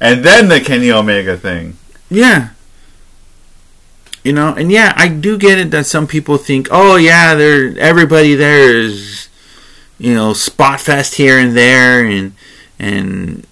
and 0.00 0.24
then 0.24 0.48
the 0.48 0.60
Kenny 0.60 0.90
Omega 0.90 1.36
thing. 1.36 1.76
Yeah. 2.08 2.50
You 4.22 4.32
know, 4.32 4.54
and 4.54 4.72
yeah, 4.72 4.94
I 4.96 5.08
do 5.08 5.36
get 5.36 5.58
it 5.58 5.70
that 5.72 5.84
some 5.84 6.06
people 6.06 6.38
think, 6.38 6.68
oh 6.70 6.96
yeah, 6.96 7.34
there 7.34 7.78
everybody 7.78 8.34
there 8.34 8.74
is, 8.74 9.28
you 9.98 10.14
know, 10.14 10.32
spot 10.32 10.80
fest 10.80 11.16
here 11.16 11.38
and 11.38 11.54
there, 11.54 12.06
and 12.06 12.34
and 12.78 13.46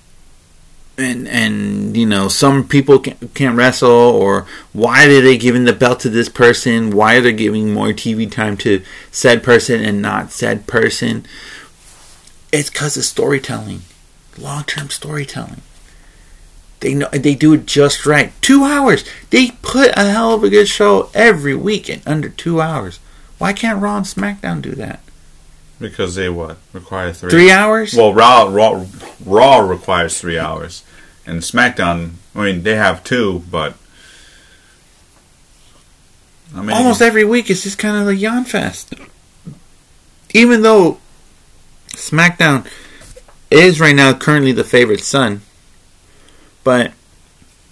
and 0.98 1.26
and 1.28 1.96
you 1.96 2.06
know, 2.06 2.28
some 2.28 2.66
people 2.66 2.98
can't, 2.98 3.34
can't 3.34 3.56
wrestle, 3.56 3.90
or 3.90 4.46
why 4.72 5.06
are 5.06 5.20
they 5.20 5.38
giving 5.38 5.64
the 5.64 5.72
belt 5.72 6.00
to 6.00 6.10
this 6.10 6.28
person? 6.28 6.90
Why 6.90 7.16
are 7.16 7.20
they 7.20 7.32
giving 7.32 7.72
more 7.72 7.88
TV 7.88 8.30
time 8.30 8.56
to 8.58 8.82
said 9.10 9.42
person 9.42 9.82
and 9.82 10.02
not 10.02 10.32
said 10.32 10.66
person? 10.66 11.24
It's 12.52 12.70
because 12.70 12.96
of 12.96 13.04
storytelling, 13.04 13.82
long 14.38 14.64
term 14.64 14.90
storytelling. 14.90 15.62
They 16.80 16.94
know 16.94 17.08
they 17.12 17.34
do 17.34 17.54
it 17.54 17.66
just 17.66 18.04
right. 18.04 18.32
Two 18.42 18.64
hours. 18.64 19.04
They 19.30 19.52
put 19.62 19.92
a 19.96 20.10
hell 20.10 20.34
of 20.34 20.44
a 20.44 20.50
good 20.50 20.68
show 20.68 21.10
every 21.14 21.54
week 21.54 21.88
in 21.88 22.02
under 22.04 22.28
two 22.28 22.60
hours. 22.60 22.98
Why 23.38 23.52
can't 23.52 23.80
Raw 23.80 23.96
and 23.98 24.06
SmackDown 24.06 24.60
do 24.60 24.72
that? 24.72 25.00
Because 25.82 26.14
they 26.14 26.28
what 26.28 26.58
require 26.72 27.12
three. 27.12 27.30
Three 27.30 27.50
hours? 27.50 27.92
Well, 27.92 28.14
Raw, 28.14 28.44
Raw, 28.44 28.86
Raw 29.26 29.58
requires 29.58 30.18
three 30.20 30.38
hours, 30.38 30.84
and 31.26 31.40
SmackDown. 31.40 32.12
I 32.34 32.44
mean, 32.44 32.62
they 32.62 32.76
have 32.76 33.02
two, 33.02 33.42
but 33.50 33.74
I 36.54 36.60
mean, 36.60 36.76
Almost 36.76 37.02
every 37.02 37.24
week 37.24 37.50
it's 37.50 37.64
just 37.64 37.78
kind 37.78 37.96
of 37.96 38.06
a 38.06 38.14
yawn 38.14 38.44
fest. 38.44 38.94
Even 40.32 40.62
though 40.62 40.98
SmackDown 41.88 42.66
is 43.50 43.80
right 43.80 43.96
now 43.96 44.14
currently 44.14 44.52
the 44.52 44.64
favorite 44.64 45.02
son, 45.02 45.42
but 46.62 46.92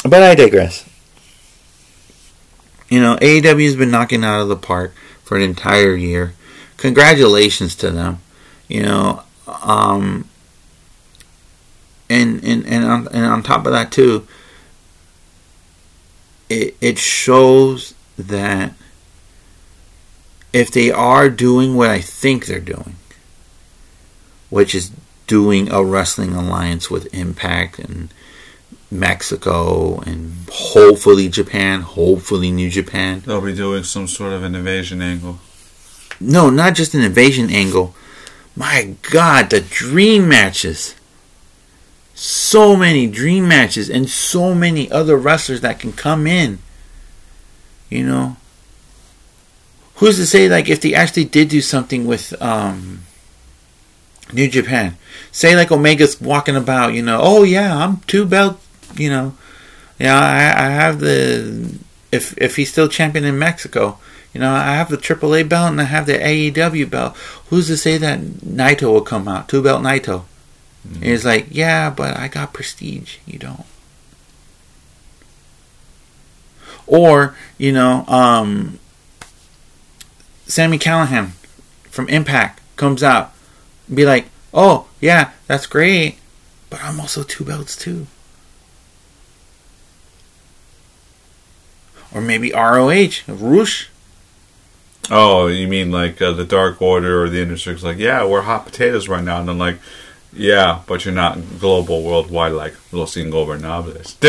but 0.02 0.22
I 0.22 0.34
digress. 0.34 0.84
You 2.88 3.00
know, 3.00 3.16
AEW's 3.16 3.76
been 3.76 3.92
knocking 3.92 4.24
out 4.24 4.40
of 4.40 4.48
the 4.48 4.56
park 4.56 4.94
for 5.22 5.36
an 5.36 5.42
entire 5.42 5.94
year. 5.94 6.34
Congratulations 6.80 7.76
to 7.76 7.90
them. 7.90 8.22
You 8.66 8.82
know, 8.82 9.22
um, 9.46 10.26
and 12.08 12.42
and 12.42 12.66
and 12.66 12.84
on, 12.84 13.08
and 13.08 13.26
on 13.26 13.42
top 13.42 13.66
of 13.66 13.72
that 13.72 13.92
too, 13.92 14.26
it 16.48 16.74
it 16.80 16.98
shows 16.98 17.94
that 18.16 18.72
if 20.54 20.70
they 20.70 20.90
are 20.90 21.28
doing 21.28 21.76
what 21.76 21.90
I 21.90 22.00
think 22.00 22.46
they're 22.46 22.60
doing, 22.60 22.96
which 24.48 24.74
is 24.74 24.90
doing 25.26 25.70
a 25.70 25.84
wrestling 25.84 26.32
alliance 26.32 26.90
with 26.90 27.12
Impact 27.14 27.78
and 27.78 28.08
Mexico 28.90 30.00
and 30.00 30.48
hopefully 30.50 31.28
Japan, 31.28 31.82
hopefully 31.82 32.50
New 32.50 32.70
Japan. 32.70 33.22
they'll 33.26 33.42
be 33.42 33.54
doing 33.54 33.84
some 33.84 34.08
sort 34.08 34.32
of 34.32 34.42
an 34.42 34.54
invasion 34.54 35.02
angle. 35.02 35.40
No, 36.20 36.50
not 36.50 36.74
just 36.74 36.94
an 36.94 37.02
invasion 37.02 37.50
angle. 37.50 37.94
My 38.54 38.94
God, 39.10 39.50
the 39.50 39.60
dream 39.60 40.28
matches. 40.28 40.94
So 42.14 42.76
many 42.76 43.06
dream 43.06 43.48
matches 43.48 43.88
and 43.88 44.08
so 44.08 44.54
many 44.54 44.90
other 44.90 45.16
wrestlers 45.16 45.62
that 45.62 45.78
can 45.78 45.92
come 45.92 46.26
in. 46.26 46.58
You 47.88 48.04
know, 48.06 48.36
who's 49.96 50.16
to 50.16 50.26
say 50.26 50.48
like 50.48 50.68
if 50.68 50.80
they 50.80 50.94
actually 50.94 51.24
did 51.24 51.48
do 51.48 51.62
something 51.62 52.06
with 52.06 52.40
um, 52.42 53.00
New 54.32 54.48
Japan? 54.48 54.98
Say 55.32 55.56
like 55.56 55.72
Omega's 55.72 56.20
walking 56.20 56.56
about, 56.56 56.92
you 56.92 57.02
know, 57.02 57.20
oh 57.22 57.42
yeah, 57.42 57.74
I'm 57.74 57.98
two 58.00 58.26
belt, 58.26 58.60
you 58.96 59.08
know, 59.08 59.34
yeah, 59.98 60.18
I, 60.18 60.66
I 60.66 60.68
have 60.70 61.00
the 61.00 61.78
if 62.12 62.36
if 62.36 62.56
he's 62.56 62.70
still 62.70 62.88
champion 62.88 63.24
in 63.24 63.38
Mexico, 63.38 63.98
you 64.32 64.40
know, 64.40 64.52
I 64.52 64.74
have 64.74 64.90
the 64.90 64.96
AAA 64.96 65.48
belt 65.48 65.72
and 65.72 65.80
I 65.80 65.84
have 65.84 66.06
the 66.06 66.14
AEW 66.18 66.88
belt. 66.88 67.16
Who's 67.48 67.66
to 67.66 67.76
say 67.76 67.98
that 67.98 68.20
Naito 68.20 68.92
will 68.92 69.00
come 69.00 69.26
out, 69.26 69.48
two 69.48 69.62
belt 69.62 69.82
Naito? 69.82 70.24
And 70.84 71.04
he's 71.04 71.24
like, 71.24 71.48
yeah, 71.50 71.90
but 71.90 72.16
I 72.16 72.28
got 72.28 72.52
prestige. 72.52 73.16
You 73.26 73.38
don't. 73.38 73.66
Or 76.86 77.36
you 77.58 77.70
know, 77.70 78.04
um, 78.06 78.78
Sami 80.46 80.78
Callihan 80.78 81.32
from 81.84 82.08
Impact 82.08 82.60
comes 82.76 83.02
out, 83.02 83.32
and 83.86 83.96
be 83.96 84.04
like, 84.04 84.26
"Oh 84.52 84.88
yeah, 85.00 85.30
that's 85.46 85.66
great, 85.66 86.18
but 86.68 86.82
I'm 86.82 86.98
also 86.98 87.22
two 87.22 87.44
belts 87.44 87.76
too. 87.76 88.08
Or 92.12 92.20
maybe 92.20 92.50
ROH, 92.50 93.22
Rush. 93.28 93.89
Oh, 95.10 95.46
you 95.48 95.66
mean 95.68 95.90
like 95.90 96.20
uh, 96.22 96.32
the 96.32 96.44
Dark 96.44 96.80
Order 96.82 97.22
or 97.24 97.28
the 97.28 97.40
Inner 97.42 97.56
Circle's 97.56 97.84
like, 97.84 97.98
yeah, 97.98 98.24
we're 98.24 98.42
hot 98.42 98.66
potatoes 98.66 99.08
right 99.08 99.24
now. 99.24 99.40
And 99.40 99.48
then 99.48 99.58
like, 99.58 99.78
yeah, 100.32 100.80
but 100.86 101.04
you're 101.04 101.14
not 101.14 101.38
global, 101.58 102.02
worldwide 102.04 102.52
like 102.52 102.74
Los 102.92 103.16
Ingobernables. 103.16 104.20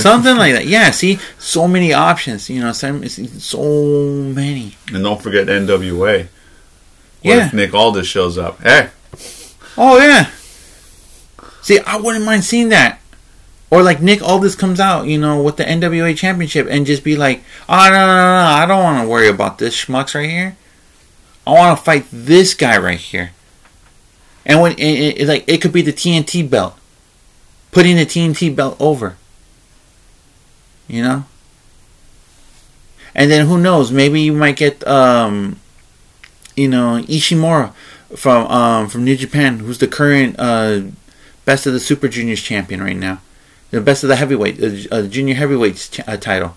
Something 0.00 0.36
like 0.36 0.52
that. 0.52 0.66
Yeah, 0.66 0.90
see, 0.92 1.18
so 1.38 1.66
many 1.66 1.92
options. 1.92 2.48
You 2.48 2.60
know, 2.60 2.72
so 2.72 3.02
so 3.04 3.62
many. 3.64 4.76
And 4.92 5.02
don't 5.02 5.20
forget 5.20 5.48
NWA. 5.48 6.28
What 6.28 6.28
Yeah. 7.22 7.46
if 7.46 7.52
Nick 7.54 7.74
Aldis 7.74 8.06
shows 8.06 8.38
up? 8.38 8.60
Hey, 8.62 8.90
Oh 9.76 9.98
yeah. 9.98 10.30
See, 11.62 11.80
I 11.80 11.96
wouldn't 11.96 12.24
mind 12.24 12.44
seeing 12.44 12.68
that. 12.68 13.00
Or 13.70 13.82
like 13.82 14.00
Nick 14.00 14.22
Aldis 14.22 14.54
comes 14.54 14.78
out, 14.78 15.06
you 15.06 15.18
know, 15.18 15.42
with 15.42 15.56
the 15.56 15.64
NWA 15.64 16.16
championship 16.16 16.68
and 16.70 16.86
just 16.86 17.02
be 17.02 17.16
like, 17.16 17.42
"Oh 17.68 17.88
no, 17.88 17.90
no, 17.90 18.06
no, 18.06 18.42
no! 18.42 18.46
I 18.46 18.64
don't 18.66 18.82
want 18.82 19.02
to 19.02 19.08
worry 19.08 19.28
about 19.28 19.58
this 19.58 19.84
schmucks 19.84 20.14
right 20.14 20.30
here. 20.30 20.56
I 21.46 21.52
want 21.52 21.76
to 21.76 21.84
fight 21.84 22.06
this 22.12 22.54
guy 22.54 22.78
right 22.78 22.98
here." 22.98 23.32
And 24.44 24.60
when 24.60 24.72
it, 24.72 25.20
it, 25.20 25.28
like 25.28 25.44
it 25.48 25.60
could 25.60 25.72
be 25.72 25.82
the 25.82 25.92
TNT 25.92 26.48
belt, 26.48 26.78
putting 27.72 27.96
the 27.96 28.06
TNT 28.06 28.54
belt 28.54 28.76
over. 28.78 29.16
You 30.86 31.02
know. 31.02 31.24
And 33.16 33.30
then 33.30 33.46
who 33.46 33.58
knows? 33.58 33.90
Maybe 33.90 34.20
you 34.20 34.34
might 34.34 34.56
get, 34.56 34.86
um, 34.86 35.58
you 36.54 36.68
know, 36.68 37.02
Ishimura 37.08 37.72
from 38.14 38.46
um, 38.46 38.88
from 38.88 39.04
New 39.04 39.16
Japan, 39.16 39.58
who's 39.60 39.78
the 39.78 39.88
current 39.88 40.36
uh, 40.38 40.82
best 41.46 41.66
of 41.66 41.72
the 41.72 41.80
Super 41.80 42.08
Juniors 42.08 42.42
champion 42.42 42.82
right 42.82 42.96
now, 42.96 43.22
the 43.70 43.80
best 43.80 44.02
of 44.02 44.08
the 44.08 44.16
heavyweight, 44.16 44.62
uh, 44.62 44.94
uh, 44.94 45.02
junior 45.06 45.34
heavyweight 45.34 45.76
ch- 45.76 46.00
uh, 46.06 46.16
title, 46.16 46.56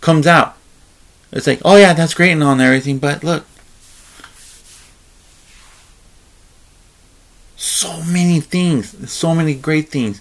comes 0.00 0.26
out. 0.26 0.56
It's 1.32 1.46
like, 1.46 1.60
oh 1.64 1.76
yeah, 1.76 1.94
that's 1.94 2.14
great 2.14 2.32
and 2.32 2.42
all 2.42 2.52
and 2.52 2.60
everything, 2.60 2.98
but 2.98 3.24
look, 3.24 3.46
so 7.56 8.02
many 8.02 8.40
things, 8.40 9.10
so 9.10 9.34
many 9.34 9.54
great 9.54 9.88
things. 9.88 10.20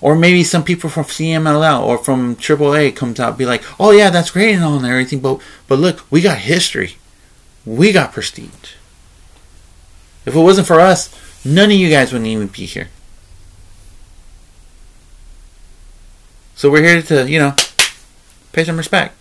Or 0.00 0.16
maybe 0.16 0.42
some 0.44 0.64
people 0.64 0.88
from 0.88 1.04
CMLL 1.04 1.82
or 1.82 1.98
from 1.98 2.36
AAA 2.36 2.96
comes 2.96 3.20
out 3.20 3.36
be 3.36 3.44
like, 3.44 3.62
oh 3.78 3.90
yeah, 3.90 4.08
that's 4.08 4.30
great 4.30 4.54
and 4.54 4.64
all 4.64 4.76
and 4.76 4.86
everything, 4.86 5.20
but 5.20 5.40
but 5.68 5.78
look, 5.78 6.10
we 6.10 6.22
got 6.22 6.38
history, 6.38 6.96
we 7.66 7.92
got 7.92 8.12
prestige. 8.12 8.76
If 10.24 10.34
it 10.34 10.40
wasn't 10.40 10.66
for 10.66 10.80
us, 10.80 11.14
none 11.44 11.70
of 11.70 11.76
you 11.76 11.90
guys 11.90 12.12
wouldn't 12.12 12.28
even 12.28 12.46
be 12.46 12.64
here. 12.64 12.88
So 16.60 16.70
we're 16.70 16.82
here 16.82 17.00
to, 17.00 17.26
you 17.26 17.38
know, 17.38 17.56
pay 18.52 18.64
some 18.64 18.76
respect. 18.76 19.16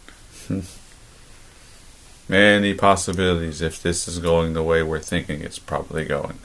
Hmm. 0.49 0.60
many 2.28 2.73
possibilities 2.73 3.62
if 3.62 3.82
this 3.82 4.10
is 4.10 4.19
going 4.19 4.52
the 4.52 4.62
way 4.62 4.84
we're 4.84 4.99
thinking 4.99 5.39
it's 5.39 5.58
probably 5.58 6.04
going. 6.04 6.39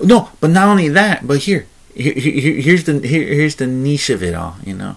No, 0.00 0.30
but 0.40 0.48
not 0.48 0.66
only 0.66 0.88
that, 0.88 1.26
but 1.26 1.40
here, 1.40 1.66
here, 1.94 2.14
here 2.14 2.58
here's 2.58 2.84
the 2.84 3.06
here, 3.06 3.26
here's 3.26 3.56
the 3.56 3.66
niche 3.66 4.08
of 4.08 4.22
it 4.22 4.34
all. 4.34 4.56
You 4.64 4.72
know, 4.72 4.96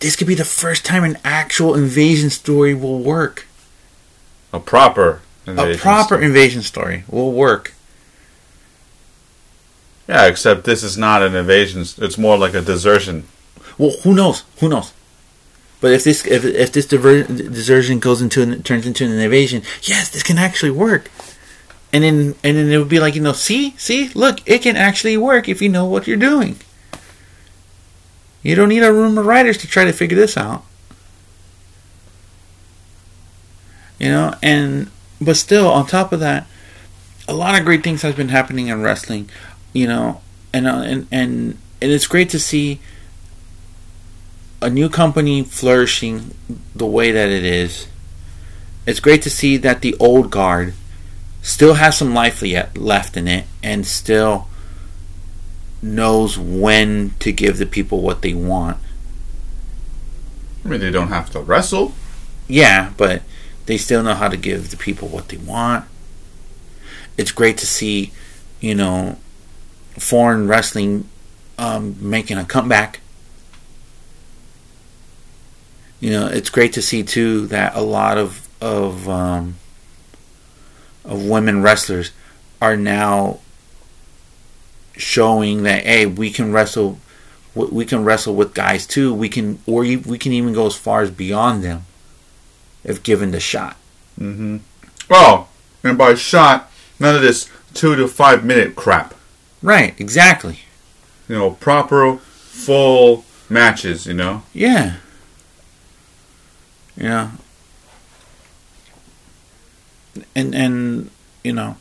this 0.00 0.16
could 0.16 0.26
be 0.26 0.34
the 0.34 0.44
first 0.44 0.84
time 0.84 1.02
an 1.02 1.16
actual 1.24 1.74
invasion 1.74 2.28
story 2.28 2.74
will 2.74 2.98
work. 2.98 3.46
A 4.52 4.60
proper 4.60 5.22
A 5.46 5.78
proper 5.78 6.16
story. 6.16 6.26
invasion 6.26 6.60
story 6.60 7.04
will 7.08 7.32
work. 7.32 7.72
Yeah, 10.06 10.26
except 10.26 10.64
this 10.64 10.82
is 10.82 10.98
not 10.98 11.22
an 11.22 11.34
invasion. 11.34 11.86
It's 11.96 12.18
more 12.18 12.36
like 12.36 12.52
a 12.52 12.60
desertion. 12.60 13.24
Well, 13.78 13.92
who 14.02 14.14
knows? 14.14 14.44
Who 14.58 14.68
knows? 14.68 14.92
But 15.80 15.92
if 15.92 16.04
this 16.04 16.26
if, 16.26 16.44
if 16.44 16.72
this 16.72 16.86
diver- 16.86 17.22
desertion 17.22 18.00
goes 18.00 18.20
into 18.20 18.42
an, 18.42 18.62
turns 18.64 18.86
into 18.86 19.04
an 19.04 19.12
invasion, 19.12 19.62
yes, 19.82 20.10
this 20.10 20.24
can 20.24 20.38
actually 20.38 20.72
work. 20.72 21.10
And 21.92 22.04
then 22.04 22.34
and 22.42 22.56
then 22.56 22.68
it 22.70 22.78
would 22.78 22.88
be 22.88 22.98
like 22.98 23.14
you 23.14 23.22
know, 23.22 23.32
see, 23.32 23.70
see, 23.78 24.08
look, 24.14 24.40
it 24.46 24.62
can 24.62 24.76
actually 24.76 25.16
work 25.16 25.48
if 25.48 25.62
you 25.62 25.68
know 25.68 25.84
what 25.84 26.06
you're 26.06 26.16
doing. 26.16 26.58
You 28.42 28.54
don't 28.54 28.68
need 28.68 28.82
a 28.82 28.92
room 28.92 29.16
of 29.16 29.26
writers 29.26 29.58
to 29.58 29.68
try 29.68 29.84
to 29.84 29.92
figure 29.92 30.16
this 30.16 30.36
out. 30.36 30.64
You 33.98 34.08
know, 34.08 34.34
and 34.42 34.90
but 35.20 35.36
still, 35.36 35.68
on 35.68 35.86
top 35.86 36.12
of 36.12 36.20
that, 36.20 36.46
a 37.26 37.34
lot 37.34 37.58
of 37.58 37.64
great 37.64 37.82
things 37.82 38.02
has 38.02 38.14
been 38.14 38.28
happening 38.28 38.68
in 38.68 38.82
wrestling. 38.82 39.30
You 39.72 39.86
know, 39.86 40.20
and 40.52 40.66
uh, 40.66 40.82
and 40.84 41.06
and 41.12 41.58
and 41.80 41.92
it's 41.92 42.06
great 42.06 42.30
to 42.30 42.38
see 42.38 42.80
a 44.60 44.70
new 44.70 44.88
company 44.88 45.42
flourishing 45.42 46.34
the 46.74 46.86
way 46.86 47.12
that 47.12 47.28
it 47.28 47.44
is. 47.44 47.88
It's 48.86 49.00
great 49.00 49.22
to 49.22 49.30
see 49.30 49.56
that 49.58 49.82
the 49.82 49.94
old 50.00 50.30
guard 50.30 50.74
still 51.42 51.74
has 51.74 51.96
some 51.96 52.14
life 52.14 52.42
yet 52.42 52.76
left 52.76 53.16
in 53.16 53.28
it 53.28 53.46
and 53.62 53.86
still 53.86 54.48
knows 55.80 56.38
when 56.38 57.12
to 57.20 57.32
give 57.32 57.58
the 57.58 57.66
people 57.66 58.00
what 58.00 58.22
they 58.22 58.34
want. 58.34 58.78
I 60.64 60.68
mean, 60.68 60.80
they 60.80 60.90
don't 60.90 61.08
have 61.08 61.30
to 61.30 61.40
wrestle. 61.40 61.94
Yeah, 62.48 62.92
but 62.96 63.22
they 63.66 63.76
still 63.76 64.02
know 64.02 64.14
how 64.14 64.28
to 64.28 64.36
give 64.36 64.70
the 64.70 64.76
people 64.76 65.08
what 65.08 65.28
they 65.28 65.36
want. 65.36 65.84
It's 67.16 67.32
great 67.32 67.58
to 67.58 67.66
see, 67.66 68.12
you 68.60 68.74
know, 68.74 69.18
foreign 69.98 70.48
wrestling 70.48 71.08
um, 71.58 71.96
making 72.00 72.38
a 72.38 72.44
comeback. 72.44 73.00
You 76.00 76.10
know, 76.10 76.26
it's 76.26 76.50
great 76.50 76.72
to 76.74 76.82
see 76.82 77.02
too 77.02 77.46
that 77.48 77.74
a 77.74 77.80
lot 77.80 78.18
of 78.18 78.48
of 78.60 79.08
um, 79.08 79.56
of 81.04 81.26
women 81.26 81.62
wrestlers 81.62 82.12
are 82.60 82.76
now 82.76 83.38
showing 84.96 85.62
that 85.62 85.84
hey, 85.84 86.06
we 86.06 86.30
can 86.30 86.52
wrestle, 86.52 86.98
we 87.54 87.84
can 87.84 88.04
wrestle 88.04 88.34
with 88.34 88.54
guys 88.54 88.86
too. 88.86 89.14
We 89.14 89.28
can, 89.28 89.60
or 89.66 89.80
we 89.80 90.18
can 90.18 90.32
even 90.32 90.52
go 90.52 90.66
as 90.66 90.76
far 90.76 91.02
as 91.02 91.10
beyond 91.10 91.64
them 91.64 91.86
if 92.84 93.02
given 93.02 93.30
the 93.30 93.40
shot. 93.40 93.76
Mm-hmm. 94.20 94.58
Well, 95.08 95.48
and 95.82 95.96
by 95.96 96.14
shot, 96.14 96.70
none 97.00 97.14
of 97.14 97.22
this 97.22 97.50
two 97.74 97.96
to 97.96 98.08
five 98.08 98.44
minute 98.44 98.76
crap. 98.76 99.14
Right, 99.62 99.98
exactly. 99.98 100.60
You 101.28 101.36
know, 101.36 101.50
proper, 101.52 102.16
full 102.18 103.24
matches. 103.48 104.06
You 104.06 104.14
know. 104.14 104.42
Yeah. 104.52 104.96
Know. 107.04 107.30
And 110.34 110.54
and 110.54 111.10
you 111.44 111.52
know 111.52 111.76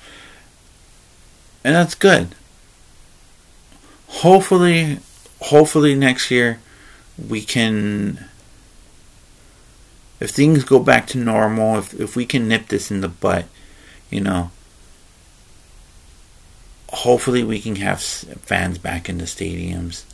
and 1.67 1.75
that's 1.75 1.95
good. 1.95 2.29
Hopefully 4.07 4.99
hopefully 5.41 5.95
next 5.95 6.31
year 6.31 6.59
we 7.17 7.41
can 7.41 8.25
if 10.19 10.31
things 10.31 10.63
go 10.63 10.79
back 10.79 11.07
to 11.07 11.17
normal, 11.17 11.77
if 11.77 11.93
if 11.93 12.15
we 12.15 12.25
can 12.25 12.47
nip 12.47 12.69
this 12.69 12.89
in 12.89 13.01
the 13.01 13.09
butt, 13.09 13.45
you 14.09 14.21
know, 14.21 14.51
hopefully 16.89 17.43
we 17.43 17.59
can 17.59 17.75
have 17.75 18.01
fans 18.01 18.77
back 18.77 19.09
in 19.09 19.17
the 19.17 19.25
stadiums, 19.25 20.05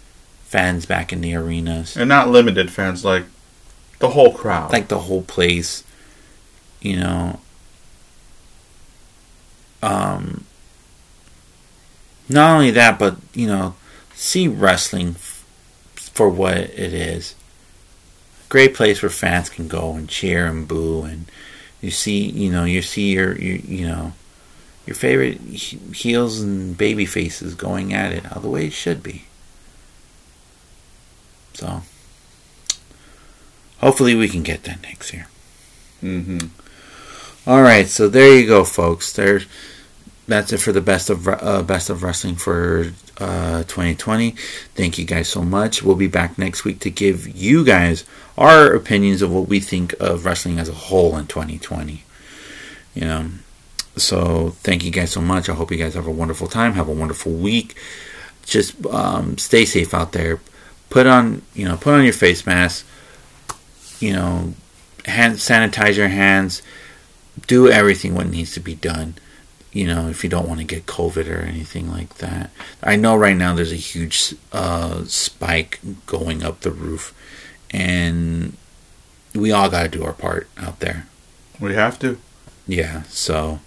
fans 0.43 0.87
back 0.87 1.13
in 1.13 1.21
the 1.21 1.35
arenas. 1.35 1.95
And 1.95 2.09
not 2.09 2.29
limited 2.29 2.71
fans, 2.71 3.05
like 3.05 3.25
the 4.03 4.09
whole 4.09 4.33
crowd. 4.33 4.69
like 4.73 4.89
the 4.89 4.99
whole 4.99 5.21
place 5.23 5.85
you 6.81 6.97
know. 6.97 7.39
Um 9.81 10.43
not 12.27 12.53
only 12.53 12.71
that 12.71 12.99
but 12.99 13.15
you 13.33 13.47
know 13.47 13.75
see 14.13 14.47
wrestling 14.49 15.11
f- 15.11 15.45
for 15.95 16.27
what 16.27 16.57
it 16.57 16.93
is. 16.93 17.33
Great 18.49 18.75
place 18.75 19.01
where 19.01 19.09
fans 19.09 19.49
can 19.49 19.69
go 19.69 19.93
and 19.93 20.09
cheer 20.09 20.47
and 20.47 20.67
boo 20.67 21.03
and 21.03 21.25
you 21.79 21.89
see 21.89 22.29
you 22.29 22.51
know 22.51 22.65
you 22.65 22.81
see 22.81 23.13
your, 23.13 23.37
your 23.39 23.57
you 23.57 23.87
know 23.87 24.11
your 24.85 24.95
favorite 24.95 25.39
heels 25.39 26.41
and 26.41 26.77
baby 26.77 27.05
faces 27.05 27.55
going 27.55 27.93
at 27.93 28.11
it 28.11 28.23
how 28.25 28.41
the 28.41 28.49
way 28.49 28.67
it 28.67 28.73
should 28.73 29.01
be. 29.01 29.23
So 31.53 31.83
hopefully 33.83 34.15
we 34.15 34.27
can 34.27 34.43
get 34.43 34.63
that 34.63 34.81
next 34.83 35.13
year 35.13 35.27
mm-hmm. 36.01 36.47
all 37.45 37.61
right, 37.61 37.87
so 37.87 38.07
there 38.07 38.37
you 38.37 38.47
go, 38.47 38.63
folks. 38.63 39.11
There, 39.11 39.41
that's 40.27 40.53
it 40.53 40.59
for 40.59 40.71
the 40.71 40.81
best 40.81 41.09
of 41.09 41.27
uh, 41.27 41.61
best 41.63 41.89
of 41.89 42.03
wrestling 42.03 42.35
for 42.35 42.93
uh, 43.19 43.63
2020. 43.63 44.31
Thank 44.75 44.97
you 44.97 45.05
guys 45.05 45.27
so 45.27 45.43
much. 45.43 45.83
We'll 45.83 45.95
be 45.95 46.07
back 46.07 46.37
next 46.37 46.63
week 46.63 46.79
to 46.79 46.89
give 46.89 47.27
you 47.27 47.65
guys 47.65 48.05
our 48.37 48.73
opinions 48.73 49.21
of 49.21 49.31
what 49.31 49.47
we 49.47 49.59
think 49.59 49.93
of 49.99 50.25
wrestling 50.25 50.59
as 50.59 50.69
a 50.69 50.73
whole 50.73 51.17
in 51.17 51.27
2020. 51.27 52.03
You 52.95 53.01
know, 53.01 53.29
so 53.97 54.51
thank 54.61 54.83
you 54.83 54.91
guys 54.91 55.11
so 55.11 55.21
much. 55.21 55.49
I 55.49 55.53
hope 55.53 55.71
you 55.71 55.77
guys 55.77 55.95
have 55.95 56.07
a 56.07 56.11
wonderful 56.11 56.47
time. 56.47 56.73
Have 56.73 56.87
a 56.87 56.93
wonderful 56.93 57.33
week. 57.33 57.75
just 58.45 58.85
um, 58.87 59.37
stay 59.37 59.65
safe 59.65 59.93
out 59.93 60.13
there. 60.13 60.39
Put 60.89 61.07
on, 61.07 61.41
you 61.53 61.65
know, 61.65 61.75
put 61.77 61.93
on 61.93 62.03
your 62.03 62.13
face 62.13 62.45
mask. 62.45 62.85
You 64.03 64.11
know, 64.11 64.53
hand 65.05 65.35
sanitize 65.35 65.95
your 65.95 66.09
hands. 66.09 66.61
Do 67.47 67.69
everything 67.69 68.15
what 68.15 68.27
needs 68.27 68.51
to 68.55 68.59
be 68.59 68.75
done. 68.75 69.15
You 69.71 69.87
know, 69.87 70.09
if 70.09 70.25
you 70.25 70.29
don't 70.29 70.47
want 70.47 70.59
to 70.59 70.65
get 70.65 70.87
COVID 70.87 71.33
or 71.33 71.39
anything 71.39 71.89
like 71.89 72.15
that. 72.15 72.51
I 72.83 72.97
know 72.97 73.15
right 73.15 73.37
now 73.37 73.55
there's 73.55 73.71
a 73.71 73.77
huge 73.77 74.35
uh, 74.51 75.05
spike 75.05 75.79
going 76.05 76.43
up 76.43 76.59
the 76.59 76.71
roof, 76.71 77.13
and 77.71 78.57
we 79.33 79.53
all 79.53 79.69
got 79.69 79.83
to 79.83 79.87
do 79.87 80.03
our 80.03 80.11
part 80.11 80.49
out 80.57 80.81
there. 80.81 81.07
We 81.57 81.73
have 81.73 81.97
to. 81.99 82.19
Yeah, 82.67 83.03
so 83.03 83.61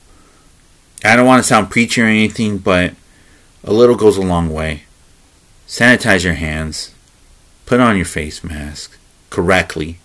I 1.03 1.17
don't 1.17 1.27
want 1.27 1.43
to 1.43 1.49
sound 1.49 1.71
preachy 1.71 2.03
or 2.03 2.07
anything, 2.07 2.59
but 2.59 2.93
a 3.65 3.73
little 3.73 3.97
goes 3.97 4.19
a 4.19 4.23
long 4.23 4.51
way. 4.53 4.83
Sanitize 5.67 6.25
your 6.25 6.35
hands, 6.35 6.95
put 7.65 7.81
on 7.81 7.97
your 7.97 8.05
face 8.05 8.45
mask 8.45 8.99
correctly, 9.31 9.99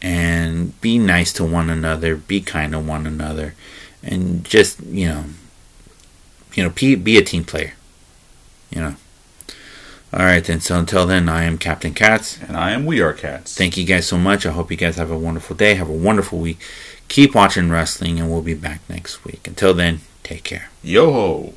and 0.00 0.78
be 0.80 0.98
nice 0.98 1.32
to 1.34 1.44
one 1.44 1.70
another, 1.70 2.16
be 2.16 2.40
kind 2.40 2.72
to 2.72 2.78
one 2.78 3.06
another, 3.06 3.54
and 4.02 4.44
just, 4.44 4.80
you 4.84 5.08
know, 5.08 5.24
you 6.54 6.62
know, 6.62 6.70
be, 6.70 6.94
be 6.94 7.18
a 7.18 7.22
team 7.22 7.44
player. 7.44 7.74
You 8.70 8.80
know. 8.80 8.96
All 10.12 10.20
right, 10.20 10.42
then. 10.42 10.60
So 10.60 10.78
until 10.78 11.06
then, 11.06 11.28
I 11.28 11.44
am 11.44 11.58
Captain 11.58 11.92
Cats, 11.92 12.40
And 12.40 12.56
I 12.56 12.70
am 12.70 12.86
We 12.86 13.00
Are 13.00 13.12
Cats. 13.12 13.56
Thank 13.56 13.76
you 13.76 13.84
guys 13.84 14.06
so 14.06 14.16
much. 14.16 14.46
I 14.46 14.52
hope 14.52 14.70
you 14.70 14.76
guys 14.76 14.96
have 14.96 15.10
a 15.10 15.18
wonderful 15.18 15.54
day. 15.54 15.74
Have 15.74 15.90
a 15.90 15.92
wonderful 15.92 16.38
week. 16.38 16.58
Keep 17.08 17.34
watching 17.34 17.70
wrestling, 17.70 18.18
and 18.18 18.30
we'll 18.30 18.42
be 18.42 18.54
back 18.54 18.80
next 18.88 19.24
week. 19.24 19.46
Until 19.46 19.74
then, 19.74 20.00
take 20.22 20.44
care. 20.44 20.70
Yo 20.82 21.12
ho! 21.12 21.54